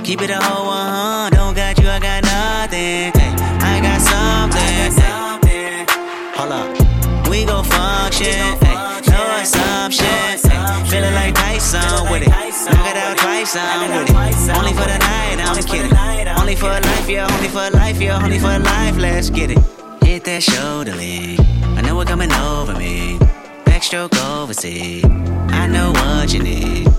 Keep 0.10 0.22
it 0.22 0.32
a 0.32 0.42
whole 0.42 0.66
one, 0.66 1.32
don't 1.34 1.54
got 1.54 1.78
you, 1.78 1.88
I 1.88 2.00
got 2.00 2.24
nothing. 2.24 3.14
Ay, 3.14 3.62
I 3.62 3.80
got 3.80 4.02
something. 4.02 4.98
Ay, 5.06 5.86
Hold 6.34 6.52
up, 6.52 7.30
we 7.30 7.46
gon' 7.46 7.64
function. 7.64 8.58
Ay, 8.66 9.02
no 9.06 9.22
assumption. 9.38 10.08
Ay, 10.50 10.84
feeling 10.90 11.14
like 11.14 11.36
Tyson 11.36 12.10
with 12.10 12.24
it. 12.24 12.30
Knock 12.30 12.90
it 12.90 12.98
out 12.98 13.18
twice, 13.20 13.56
I'm 13.56 13.82
with 14.00 14.10
it. 14.10 14.58
Only 14.58 14.74
for 14.74 14.90
the 14.90 14.98
night, 14.98 15.38
I'm 15.46 15.64
kidding. 15.64 15.96
Only 16.40 16.56
for 16.56 16.70
life, 16.70 17.08
yeah, 17.08 17.32
only 17.32 17.48
for 17.48 17.70
life, 17.70 18.02
yeah, 18.02 18.24
only 18.24 18.40
for 18.40 18.58
life. 18.58 18.98
Let's 18.98 19.30
get 19.30 19.52
it. 19.52 19.60
Hit 20.04 20.24
that 20.24 20.42
shoulder 20.42 20.96
lean. 20.96 21.40
I 21.78 21.82
know 21.82 21.94
what 21.94 22.08
coming 22.08 22.32
over 22.34 22.74
me. 22.74 23.20
Backstroke 23.64 24.18
overseas. 24.26 25.06
I 25.06 25.68
know 25.68 25.92
what 25.92 26.34
you 26.34 26.42
need. 26.42 26.99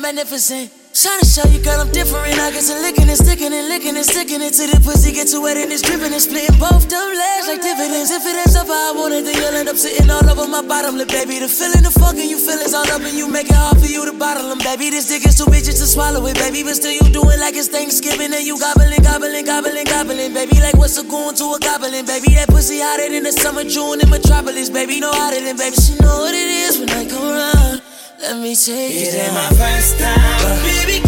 magnificent. 0.00 0.70
Trying 0.94 1.20
to 1.20 1.26
show 1.30 1.46
you, 1.46 1.62
girl, 1.62 1.78
I'm 1.78 1.92
different. 1.94 2.26
I 2.42 2.50
get 2.50 2.66
to 2.66 2.74
licking 2.82 3.06
and 3.06 3.14
sticking 3.14 3.54
and 3.54 3.70
licking 3.70 3.94
and 3.94 4.02
sticking 4.02 4.42
it 4.42 4.50
till 4.50 4.66
the 4.66 4.82
pussy 4.82 5.14
get 5.14 5.30
too 5.30 5.38
wet 5.38 5.54
and 5.54 5.70
it's 5.70 5.82
dripping 5.82 6.10
and 6.10 6.18
splitting 6.18 6.58
both 6.58 6.90
them 6.90 7.14
legs 7.14 7.46
like 7.46 7.62
dividends. 7.62 8.10
If 8.10 8.26
it 8.26 8.34
ends 8.34 8.58
up 8.58 8.66
how 8.66 8.74
I 8.74 8.98
want 8.98 9.14
it, 9.14 9.22
then 9.22 9.38
you'll 9.38 9.54
end 9.54 9.70
up 9.70 9.78
sitting 9.78 10.10
all 10.10 10.26
over 10.26 10.50
my 10.50 10.58
bottom 10.58 10.98
lip, 10.98 11.06
baby. 11.06 11.38
The 11.38 11.46
feeling, 11.46 11.86
the 11.86 11.94
fucking 11.94 12.26
you 12.26 12.34
feel 12.34 12.58
is 12.58 12.74
all 12.74 12.88
up 12.90 13.04
and 13.06 13.14
you 13.14 13.30
make 13.30 13.46
it 13.46 13.54
hard 13.54 13.78
for 13.78 13.86
you 13.86 14.10
to 14.10 14.14
bottle 14.16 14.50
them, 14.50 14.58
baby. 14.58 14.90
This 14.90 15.06
dick 15.06 15.22
is 15.22 15.38
too 15.38 15.46
bitches 15.46 15.78
to 15.78 15.86
swallow 15.86 16.24
it, 16.26 16.34
baby. 16.34 16.66
But 16.66 16.82
still, 16.82 16.90
you 16.90 17.06
do 17.14 17.22
it 17.30 17.38
like 17.38 17.54
it's 17.54 17.70
Thanksgiving 17.70 18.34
and 18.34 18.42
you 18.42 18.58
gobbling, 18.58 18.98
gobbling, 18.98 19.46
gobbling, 19.46 19.86
gobbling, 19.86 20.34
baby. 20.34 20.58
Like 20.58 20.74
what's 20.74 20.98
a 20.98 21.06
going 21.06 21.38
to 21.38 21.46
a 21.54 21.58
goblin, 21.62 22.10
baby? 22.10 22.34
That 22.34 22.50
pussy 22.50 22.82
hotter 22.82 23.06
than 23.06 23.22
the 23.22 23.30
summer 23.30 23.62
June 23.62 24.02
in 24.02 24.10
Metropolis, 24.10 24.66
baby. 24.66 24.98
No 24.98 25.14
hotter 25.14 25.38
than, 25.38 25.54
baby. 25.54 25.78
She 25.78 25.94
know 26.02 26.26
what 26.26 26.34
it 26.34 26.50
is 26.66 26.82
when 26.82 26.90
I 26.90 27.06
come 27.06 27.22
around. 27.22 27.97
Let 28.20 28.36
me 28.38 28.56
take 28.56 28.90
It 28.90 29.14
it 29.14 29.22
ain't 29.22 29.32
my 29.32 29.48
first 29.50 29.98
time, 30.00 30.18
but 30.42 30.62
baby 30.64 31.07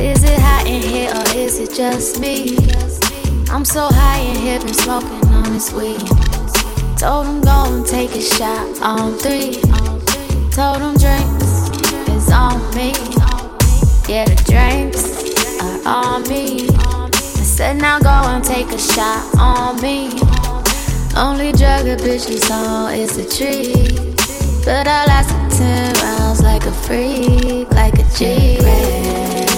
Is 0.00 0.24
it 0.24 0.38
hot 0.40 0.66
in 0.66 0.80
here 0.80 1.10
or 1.12 1.36
is 1.36 1.58
it 1.58 1.74
just 1.74 2.20
me? 2.20 2.56
I'm 3.50 3.66
so 3.66 3.86
high 3.92 4.20
in 4.20 4.36
here, 4.36 4.58
been 4.58 4.72
smoking 4.72 5.28
on 5.28 5.52
this 5.52 5.70
weed. 5.74 6.00
Told 6.96 7.26
him 7.26 7.42
go 7.42 7.66
and 7.68 7.84
take 7.84 8.12
a 8.12 8.22
shot 8.22 8.80
on 8.80 9.18
three. 9.18 9.60
Told 10.56 10.80
him 10.80 10.96
drinks 10.96 11.68
is 12.08 12.32
on 12.32 12.56
me. 12.74 12.92
Yeah, 14.08 14.24
the 14.24 14.40
drinks 14.48 15.04
are 15.60 15.86
on 15.86 16.22
me. 16.30 16.70
I 16.72 17.10
said 17.44 17.76
now 17.76 17.98
go 17.98 18.08
and 18.08 18.42
take 18.42 18.72
a 18.72 18.78
shot 18.78 19.22
on 19.36 19.82
me. 19.82 20.08
Only 21.14 21.52
drug 21.52 21.86
a 21.86 21.96
bitch 21.96 22.30
is 22.30 22.50
on 22.50 22.94
is 22.94 23.18
a 23.18 23.28
tree. 23.28 23.74
But 24.64 24.88
I 24.88 25.04
lasted 25.04 25.58
10 25.58 25.94
rounds 26.02 26.42
like 26.42 26.64
a 26.64 26.72
freak, 26.72 27.70
like 27.72 27.98
a 27.98 28.04
G. 28.16 29.49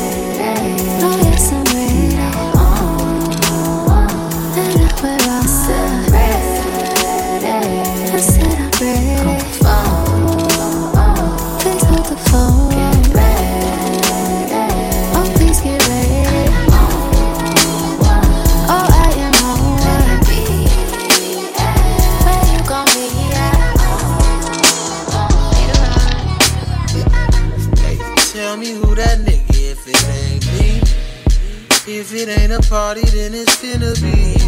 it 32.22 32.38
ain't 32.38 32.52
a 32.52 32.60
party, 32.68 33.02
then 33.06 33.34
it's 33.34 33.56
gonna 33.60 33.94
be. 33.98 34.38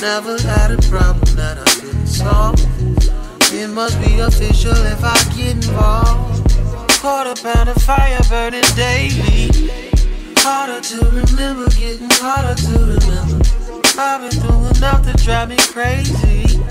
Never 0.00 0.40
had 0.40 0.70
a 0.70 0.80
problem 0.88 1.36
that 1.36 1.58
I 1.58 1.68
couldn't 1.80 2.06
solve. 2.06 2.56
It 3.52 3.68
must 3.68 4.00
be 4.00 4.20
official 4.20 4.72
if 4.72 5.04
I 5.04 5.16
get 5.36 5.56
involved. 5.56 6.50
Quarter 7.00 7.42
pound 7.42 7.68
of 7.68 7.76
fire 7.82 8.20
burning 8.30 8.64
daily. 8.74 9.68
Harder 10.38 10.80
to 10.80 11.04
remember, 11.10 11.68
getting 11.76 12.08
harder 12.10 12.54
to 12.54 12.72
remember. 12.96 13.44
I've 13.98 14.22
been 14.22 14.40
through 14.40 14.78
enough 14.78 15.04
to 15.04 15.12
drive 15.24 15.50
me 15.50 15.56
crazy. 15.58 16.62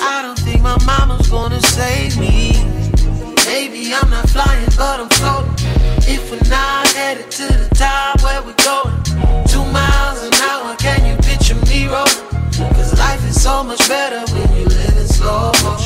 I 0.00 0.22
don't 0.22 0.38
think 0.40 0.62
my 0.62 0.76
mama's 0.84 1.28
gonna 1.28 1.60
save 1.60 2.18
me. 2.18 2.85
Maybe 3.46 3.94
I'm 3.94 4.10
not 4.10 4.28
flying, 4.28 4.68
but 4.76 4.98
I'm 4.98 5.08
floating. 5.08 5.54
If 6.02 6.30
we're 6.30 6.50
not 6.50 6.88
headed 6.88 7.30
to 7.30 7.46
the 7.46 7.68
top, 7.76 8.20
where 8.22 8.42
we 8.42 8.52
going? 8.64 8.92
Two 9.46 9.64
miles 9.70 10.22
an 10.24 10.34
hour, 10.50 10.74
can 10.76 11.06
you 11.06 11.16
picture 11.22 11.54
me 11.66 11.86
rolling? 11.86 12.26
Cause 12.74 12.98
life 12.98 13.24
is 13.24 13.40
so 13.40 13.62
much 13.62 13.86
better 13.88 14.20
when 14.32 14.52
you 14.56 14.64
live 14.64 14.96
in 14.96 15.06
slow 15.06 15.52
motion. 15.62 15.85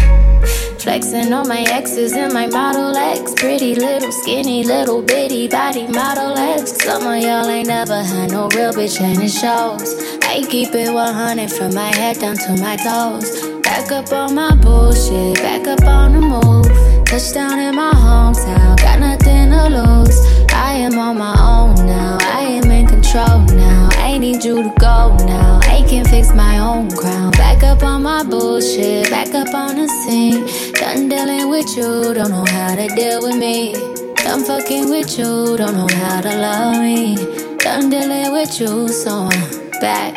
Flexing 0.81 1.31
on 1.31 1.47
my 1.47 1.61
exes 1.69 2.13
and 2.13 2.33
my 2.33 2.47
Model 2.47 2.97
X. 2.97 3.35
Pretty 3.35 3.75
little, 3.75 4.11
skinny, 4.11 4.63
little 4.63 5.03
bitty 5.03 5.47
body 5.47 5.85
Model 5.85 6.35
X. 6.35 6.71
Some 6.83 7.05
of 7.05 7.21
y'all 7.21 7.47
ain't 7.47 7.67
never 7.67 8.01
had 8.01 8.31
no 8.31 8.47
real 8.55 8.73
bitch 8.73 8.99
and 8.99 9.21
it 9.21 9.29
shows. 9.29 9.93
I 10.23 10.41
keep 10.49 10.73
it 10.73 10.91
100 10.91 11.51
from 11.51 11.75
my 11.75 11.95
head 11.95 12.19
down 12.19 12.35
to 12.35 12.57
my 12.57 12.77
toes. 12.77 13.29
Back 13.61 13.91
up 13.91 14.11
on 14.11 14.33
my 14.33 14.55
bullshit, 14.55 15.35
back 15.35 15.67
up 15.67 15.83
on 15.83 16.13
the 16.13 16.21
move. 16.21 17.05
Touchdown 17.05 17.59
in 17.59 17.75
my 17.75 17.91
hometown, 17.93 18.75
got 18.77 18.99
nothing 18.99 19.51
to 19.51 19.67
lose. 19.69 20.19
I 20.51 20.73
am 20.73 20.97
on 20.97 21.15
my 21.15 21.35
own 21.39 21.75
now, 21.85 22.17
I 22.21 22.41
am 22.41 22.71
in 22.71 22.87
control 22.87 23.41
now. 23.55 23.80
I 24.11 24.17
need 24.17 24.43
you 24.43 24.61
to 24.61 24.73
go 24.77 25.15
now, 25.25 25.61
I 25.63 25.85
can 25.87 26.03
fix 26.03 26.33
my 26.33 26.57
own 26.59 26.91
crown. 26.91 27.31
Back 27.31 27.63
up 27.63 27.81
on 27.81 28.03
my 28.03 28.23
bullshit, 28.23 29.09
back 29.09 29.33
up 29.33 29.55
on 29.55 29.77
the 29.77 29.87
scene. 29.87 30.45
Done 30.73 31.07
dealing 31.07 31.49
with 31.49 31.65
you, 31.77 32.13
don't 32.13 32.29
know 32.29 32.43
how 32.45 32.75
to 32.75 32.89
deal 32.89 33.21
with 33.21 33.37
me. 33.37 33.71
Done 34.15 34.43
fucking 34.43 34.89
with 34.89 35.17
you, 35.17 35.55
don't 35.55 35.75
know 35.75 35.87
how 35.95 36.19
to 36.19 36.27
love 36.27 36.81
me. 36.81 37.15
Done 37.59 37.89
dealing 37.89 38.33
with 38.33 38.59
you, 38.59 38.89
so 38.89 39.29
I'm 39.31 39.79
back, 39.79 40.13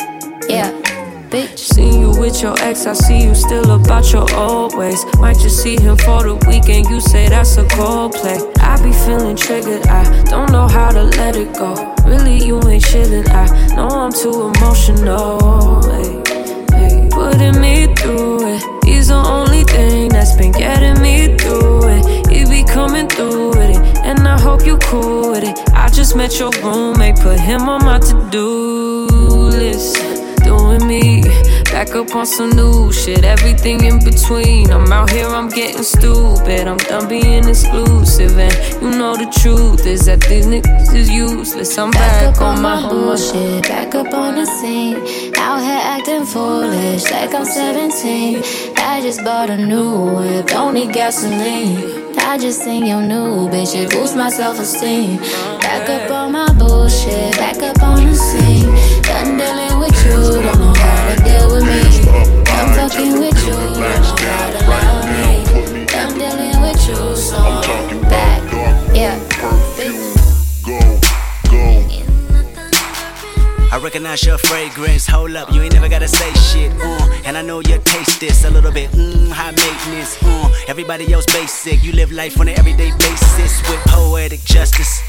yeah. 0.49 0.93
Bitch. 1.35 1.59
Seen 1.59 2.01
you 2.01 2.11
with 2.20 2.41
your 2.43 2.55
ex, 2.61 2.87
I 2.87 2.93
see 2.93 3.20
you 3.22 3.35
still 3.35 3.70
about 3.72 4.12
your 4.12 4.26
old 4.35 4.76
ways. 4.76 5.05
Might 5.18 5.39
just 5.39 5.62
see 5.62 5.76
him 5.76 5.97
for 5.97 6.22
the 6.22 6.35
weekend, 6.49 6.87
you 6.87 7.01
say 7.01 7.28
that's 7.28 7.57
a 7.57 7.64
cold 7.76 8.12
play. 8.12 8.39
I 8.61 8.72
be 8.82 8.93
feeling 9.05 9.37
triggered, 9.37 9.87
I 9.87 10.03
don't 10.24 10.51
know 10.53 10.68
how 10.68 10.91
to 10.91 11.03
let 11.03 11.37
it 11.37 11.53
go. 11.55 11.72
Really, 12.07 12.39
you 12.47 12.57
ain't 12.68 12.85
chillin', 12.85 13.28
I 13.30 13.47
know 13.74 13.89
I'm 13.89 14.12
too 14.12 14.37
emotional. 14.51 15.82
Hey, 15.91 16.12
hey, 16.78 17.09
putting 17.11 17.61
me 17.61 17.93
through 17.97 18.55
it. 18.55 18.62
He's 18.85 19.09
the 19.09 19.22
only 19.37 19.64
thing 19.64 20.11
that's 20.11 20.37
been 20.37 20.53
getting 20.53 21.03
me 21.03 21.37
through 21.39 21.89
it. 21.97 22.03
He 22.30 22.45
be 22.45 22.62
coming 22.64 23.09
through 23.09 23.49
with 23.51 23.70
it, 23.76 23.82
and 24.09 24.20
I 24.28 24.39
hope 24.39 24.64
you 24.64 24.76
cool 24.78 25.32
with 25.32 25.43
it. 25.43 25.57
I 25.74 25.89
just 25.89 26.14
met 26.14 26.39
your 26.39 26.53
roommate, 26.62 27.16
put 27.16 27.41
him 27.41 27.62
on 27.68 27.85
my 27.85 27.99
to 27.99 28.28
do 28.30 29.09
list. 29.51 29.97
Doing 30.45 30.87
me, 30.87 31.14
back 31.75 31.97
up 31.97 32.14
on 32.14 32.25
some 32.25 32.51
new 32.51 32.93
shit, 32.93 33.25
everything 33.25 33.85
in 33.85 33.99
between. 34.05 34.70
I'm 34.70 34.93
out 34.93 35.11
here, 35.11 35.27
I'm 35.27 35.49
getting 35.49 35.83
stupid. 35.83 36.68
I'm 36.68 36.77
done 36.77 37.09
being 37.09 37.49
exclusive, 37.49 38.39
and 38.39 38.55
you 38.81 38.91
know 38.97 39.16
the 39.16 39.29
truth 39.43 39.85
is 39.85 40.07
that 40.07 40.20
these 40.20 40.47
niggas 40.47 40.95
is 40.95 41.11
useless. 41.11 41.77
I'm 41.77 41.91
back, 41.91 42.12
Back 42.22 42.37
up 42.37 42.43
on 42.43 42.62
my 42.62 42.89
bullshit, 42.89 43.64
back 43.64 43.93
up 43.97 44.14
on 44.14 44.37
the 44.37 44.47
scene. 44.47 44.99
Out 45.37 45.61
here 45.66 45.83
acting 45.95 46.25
foolish, 46.25 47.11
like 47.11 47.35
I'm 47.35 47.45
17. 47.45 48.45
I 48.77 49.01
just 49.03 49.25
bought 49.25 49.51
a 49.51 49.57
new 49.57 50.14
whip, 50.14 50.47
don't 50.47 50.75
need 50.75 50.93
gasoline. 50.93 52.05
I 52.18 52.39
just 52.39 52.62
seen 52.62 52.87
your 52.87 53.03
new 53.03 53.49
bitch, 53.51 53.75
it 53.75 53.91
boosts 53.91 54.14
my 54.14 54.31
self 54.31 54.61
esteem. 54.61 55.16
Back 55.59 55.91
up 55.91 56.11
on 56.12 56.33
my 56.33 56.53
bullshit, 56.55 57.37
back 57.37 57.59
up 57.68 57.83
on 57.83 58.07
the 58.07 58.14
scene. 58.14 58.70
Done 59.03 59.37
dealing 59.39 59.81
with 59.81 59.97
you, 60.07 60.64
deal 61.17 61.53
with 61.53 61.65
me. 61.65 61.84
I 73.75 73.79
recognize 73.79 74.25
your 74.25 74.39
fragrance. 74.39 75.05
Hold 75.09 75.35
up, 75.35 75.51
you 75.51 75.61
ain't 75.61 75.75
never 75.75 75.89
gotta 75.89 76.07
say 76.07 76.33
shit. 76.35 76.70
Uh, 76.81 77.22
and 77.25 77.37
I 77.37 77.43
know 77.43 77.59
you 77.59 77.81
taste 77.83 78.20
this 78.20 78.45
a 78.45 78.51
little 78.51 78.70
bit. 78.70 78.89
Mmm, 78.93 79.33
high 79.33 79.51
maintenance. 79.51 80.16
Uh, 80.22 80.49
everybody 80.68 81.12
else 81.12 81.27
basic. 81.27 81.83
You 81.83 81.91
live 81.91 82.12
life 82.12 82.39
on 82.39 82.47
an 82.47 82.57
everyday 82.57 82.93
basis 82.99 83.68
with 83.68 83.81
poetic 83.89 84.45
justice. 84.45 85.03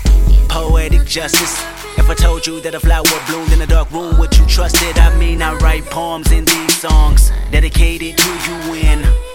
Poetic 0.49 1.05
justice. 1.05 1.63
If 1.99 2.09
I 2.09 2.15
told 2.15 2.47
you 2.47 2.59
that 2.61 2.73
a 2.73 2.79
flower 2.79 3.05
bloomed 3.27 3.53
in 3.53 3.61
a 3.61 3.67
dark 3.67 3.91
room, 3.91 4.17
would 4.17 4.35
you 4.35 4.43
trust 4.47 4.77
it? 4.81 4.97
I 4.97 5.15
mean, 5.15 5.43
I 5.43 5.53
write 5.57 5.85
poems 5.85 6.31
in 6.31 6.45
these 6.45 6.75
songs 6.75 7.31
dedicated 7.51 8.17
to 8.17 8.29
you 8.47 8.71
when 8.71 9.34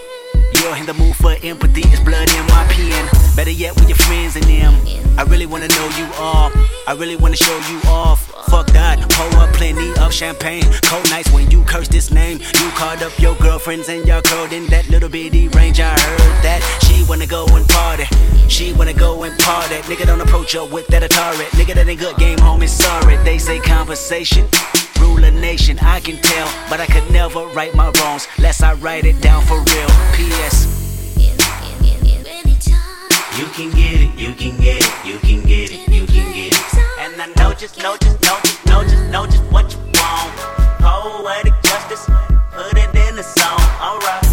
you're 0.61 0.77
in 0.77 0.85
the 0.85 0.93
mood 0.93 1.15
for 1.15 1.35
empathy. 1.43 1.81
It's 1.85 1.99
blood 1.99 2.29
in 2.29 2.45
my 2.47 2.65
pen. 2.69 3.09
Better 3.35 3.51
yet, 3.51 3.75
with 3.75 3.89
your 3.89 3.97
friends 3.97 4.35
and 4.35 4.45
them. 4.45 4.73
I 5.17 5.23
really 5.23 5.45
wanna 5.45 5.67
know 5.67 5.87
you 5.97 6.07
all. 6.17 6.51
I 6.87 6.93
really 6.93 7.15
wanna 7.15 7.35
show 7.35 7.57
you 7.69 7.79
off. 7.89 8.19
Fuck 8.49 8.67
that, 8.67 8.99
pour 9.11 9.41
up 9.41 9.53
plenty 9.53 9.91
of 9.99 10.13
champagne. 10.13 10.63
Cold 10.83 11.09
nights 11.09 11.31
when 11.31 11.49
you 11.49 11.63
curse 11.63 11.87
this 11.87 12.11
name. 12.11 12.39
You 12.39 12.69
called 12.71 13.01
up 13.01 13.17
your 13.19 13.35
girlfriends 13.35 13.89
and 13.89 14.05
y'all 14.05 14.21
curled 14.21 14.53
in 14.53 14.67
that 14.67 14.89
little 14.89 15.09
bitty 15.09 15.47
range. 15.49 15.79
I 15.79 15.89
heard 15.89 16.43
that 16.43 16.61
she 16.85 17.03
wanna 17.09 17.27
go 17.27 17.45
and 17.55 17.67
party. 17.67 18.05
She 18.47 18.73
wanna 18.73 18.93
go 18.93 19.23
and 19.23 19.37
party. 19.39 19.75
Nigga 19.89 20.05
don't 20.05 20.21
approach 20.21 20.53
her 20.53 20.65
with 20.65 20.87
that 20.87 21.01
Atari. 21.03 21.45
Nigga 21.57 21.73
that 21.75 21.87
ain't 21.87 21.99
good 21.99 22.17
game, 22.17 22.37
homie. 22.39 22.69
Sorry, 22.69 23.17
they 23.17 23.37
say 23.37 23.59
conversation. 23.59 24.47
Rule 25.01 25.23
a 25.23 25.31
nation, 25.31 25.79
I 25.79 25.99
can 25.99 26.17
tell, 26.21 26.47
but 26.69 26.79
I 26.79 26.85
could 26.85 27.09
never 27.11 27.47
right 27.47 27.73
my 27.73 27.91
wrongs 27.99 28.27
lest 28.37 28.63
I 28.63 28.73
write 28.73 29.05
it 29.05 29.19
down 29.21 29.43
for 29.45 29.57
real. 29.57 29.89
P.S. 30.13 30.67
You 33.37 33.47
can 33.47 33.71
get 33.71 34.01
it, 34.01 34.19
you 34.19 34.33
can 34.33 34.55
get 34.61 34.83
it, 34.85 35.05
you 35.05 35.17
can 35.17 35.41
get 35.43 35.71
it, 35.71 35.89
you 35.89 36.05
can 36.05 36.31
get 36.31 36.53
it. 36.53 36.75
And 36.99 37.19
I 37.19 37.25
know 37.37 37.53
just, 37.53 37.77
know 37.79 37.97
just, 37.97 38.21
know 38.21 38.37
just, 38.43 38.65
know 38.67 38.83
just, 38.83 39.09
know 39.09 39.25
just 39.25 39.43
what 39.51 39.73
you 39.73 39.79
want. 39.97 40.37
Poetic 40.79 41.53
justice, 41.63 42.05
put 42.51 42.77
it 42.77 42.93
in 42.93 43.15
the 43.15 43.23
song, 43.23 43.59
alright. 43.81 44.23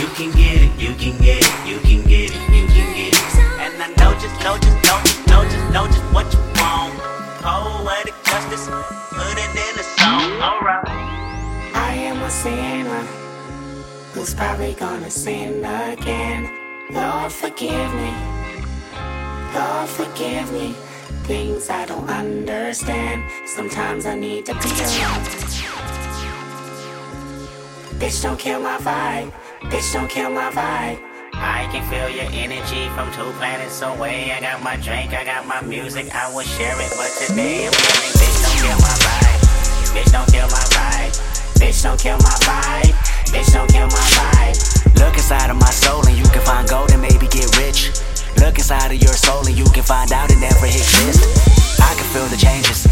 You 0.00 0.06
can 0.16 0.30
get 0.32 0.62
it, 0.62 0.80
you 0.80 0.94
can 0.94 1.18
get 1.18 1.42
it, 1.44 1.68
you 1.68 1.78
can 1.80 2.02
get 2.08 2.30
it, 2.30 2.50
you 2.50 2.66
can 2.66 2.94
get 2.94 3.12
it. 3.12 3.34
And 3.60 3.82
I 3.82 3.88
know 3.98 4.18
just, 4.18 4.40
know 4.42 4.56
just, 4.56 4.76
know 4.84 5.00
just, 5.04 5.26
know 5.28 5.44
just, 5.44 5.72
know 5.72 5.86
just 5.86 6.14
what 6.14 6.32
you 6.32 6.38
want. 6.40 6.51
Poetic 8.52 8.66
justice, 8.66 9.08
put 9.10 9.38
it 9.38 9.50
in 9.50 9.76
the 9.76 9.82
song, 9.82 10.32
alright. 10.42 10.86
I 11.74 11.94
am 11.94 12.22
a 12.22 12.30
sinner 12.30 13.00
who's 14.12 14.34
probably 14.34 14.74
gonna 14.74 15.10
sin 15.10 15.64
again. 15.64 16.52
Lord, 16.90 17.32
forgive 17.32 17.94
me. 17.94 18.12
Lord, 19.54 19.88
forgive 19.88 20.52
me. 20.52 20.74
Things 21.24 21.70
I 21.70 21.86
don't 21.86 22.08
understand. 22.10 23.24
Sometimes 23.46 24.04
I 24.04 24.16
need 24.16 24.44
to 24.46 24.54
be 24.54 24.68
alone. 24.68 25.24
Bitch, 27.98 28.22
don't 28.22 28.38
kill 28.38 28.60
my 28.60 28.76
vibe. 28.78 29.32
Bitch, 29.70 29.92
don't 29.94 30.10
kill 30.10 30.30
my 30.30 30.50
vibe. 30.50 31.00
I 31.34 31.66
can 31.72 31.82
feel 31.88 32.08
your 32.10 32.30
energy 32.32 32.88
from 32.90 33.10
two 33.12 33.32
planets 33.38 33.80
away. 33.80 34.30
I 34.32 34.40
got 34.40 34.62
my 34.62 34.76
drink, 34.76 35.12
I 35.14 35.24
got 35.24 35.46
my 35.46 35.62
music, 35.62 36.14
I 36.14 36.32
will 36.32 36.42
share 36.42 36.76
it. 36.78 36.92
But 36.96 37.10
today 37.26 37.66
I'm 37.66 37.72
feeling, 37.72 38.12
bitch, 38.12 38.31
don't 38.31 38.31
kill 38.62 38.78
my 38.78 38.94
vibe. 39.02 39.40
Bitch, 39.94 40.10
don't 40.12 40.30
kill 40.30 40.48
my 40.48 40.64
vibe. 40.70 41.12
Bitch, 41.58 41.82
don't 41.82 41.98
kill 41.98 42.18
my 42.18 42.36
vibe. 42.46 42.94
Bitch, 43.34 43.52
don't 43.52 43.70
kill 43.70 43.88
my 43.88 44.06
vibe. 44.16 44.56
Look 45.00 45.14
inside 45.14 45.50
of 45.50 45.56
my 45.56 45.70
soul 45.70 46.06
and 46.06 46.16
you 46.16 46.24
can 46.30 46.42
find 46.42 46.68
gold 46.68 46.92
and 46.92 47.02
maybe 47.02 47.26
get 47.26 47.48
rich. 47.58 47.90
Look 48.38 48.56
inside 48.58 48.92
of 48.94 49.02
your 49.02 49.16
soul 49.26 49.46
and 49.46 49.56
you 49.58 49.66
can 49.74 49.82
find 49.82 50.12
out 50.12 50.30
it 50.30 50.38
never 50.38 50.66
exists. 50.66 51.26
I 51.80 51.92
can 51.98 52.06
feel 52.14 52.26
the 52.26 52.36
changes. 52.36 52.86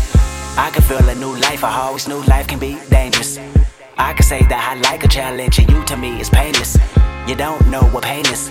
I 0.58 0.70
can 0.70 0.82
feel 0.82 1.08
a 1.08 1.14
new 1.14 1.34
life. 1.38 1.62
I 1.62 1.72
always 1.86 2.08
knew 2.08 2.20
life 2.24 2.48
can 2.48 2.58
be 2.58 2.78
dangerous. 2.90 3.38
I 3.96 4.12
can 4.12 4.24
say 4.24 4.42
that 4.50 4.60
I 4.70 4.74
like 4.90 5.04
a 5.04 5.08
challenge 5.08 5.58
and 5.60 5.70
you 5.70 5.84
to 5.84 5.96
me 5.96 6.20
is 6.20 6.30
painless. 6.30 6.76
You 7.28 7.36
don't 7.36 7.64
know 7.68 7.82
what 7.92 8.02
pain 8.02 8.26
is. 8.26 8.50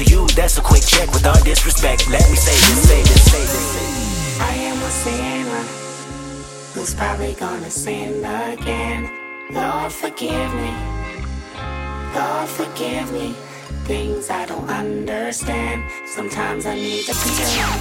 To 0.00 0.06
you, 0.06 0.26
that's 0.28 0.56
a 0.56 0.62
quick 0.62 0.82
check 0.82 1.12
with 1.12 1.26
all 1.26 1.38
disrespect. 1.44 2.08
Let 2.08 2.26
me 2.30 2.34
say 2.34 2.52
this, 2.52 2.88
say 2.88 3.02
this, 3.02 3.30
say 3.30 3.40
this. 3.40 4.40
I 4.40 4.54
am 4.54 4.78
a 4.78 4.88
sinner 4.88 5.64
who's 6.72 6.94
probably 6.94 7.34
gonna 7.34 7.70
sin 7.70 8.24
again. 8.24 9.12
Lord, 9.50 9.92
forgive 9.92 10.54
me. 10.54 10.72
Lord, 12.14 12.48
forgive 12.48 13.12
me. 13.12 13.34
Things 13.84 14.30
I 14.30 14.46
don't 14.46 14.70
understand. 14.70 15.84
Sometimes 16.06 16.64
I 16.64 16.76
need 16.76 17.04
to 17.04 17.12
alone. 17.12 17.80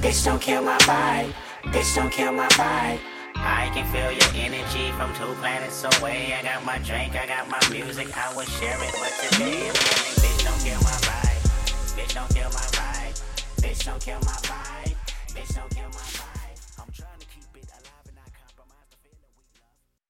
Bitch, 0.00 0.24
don't 0.24 0.40
kill 0.40 0.62
my 0.62 0.78
vibe. 0.82 1.32
Bitch, 1.72 1.96
don't 1.96 2.12
kill 2.12 2.30
my 2.30 2.46
vibe. 2.50 3.00
I 3.44 3.70
can 3.74 3.86
feel 3.90 4.12
your 4.12 4.46
energy 4.46 4.92
from 4.92 5.12
two 5.14 5.34
planets 5.40 5.82
away. 5.82 6.32
I 6.32 6.42
got 6.42 6.64
my 6.64 6.78
drink, 6.78 7.16
I 7.16 7.26
got 7.26 7.48
my 7.50 7.60
music, 7.70 8.16
I 8.16 8.34
will 8.34 8.44
share 8.44 8.78
it, 8.78 8.94
but 9.00 9.12
today 9.30 9.68
I'm 9.68 9.74
bitch 9.74 10.44
don't 10.44 10.60
kill 10.62 10.80
my 10.82 10.96
vibe. 11.02 11.42
Bitch 11.96 12.14
don't 12.14 12.34
kill 12.34 12.50
my 12.50 12.66
vibe. 12.78 13.22
Bitch 13.60 13.84
don't 13.84 14.00
kill 14.00 14.20
my 14.20 14.38
vibe. 14.46 14.81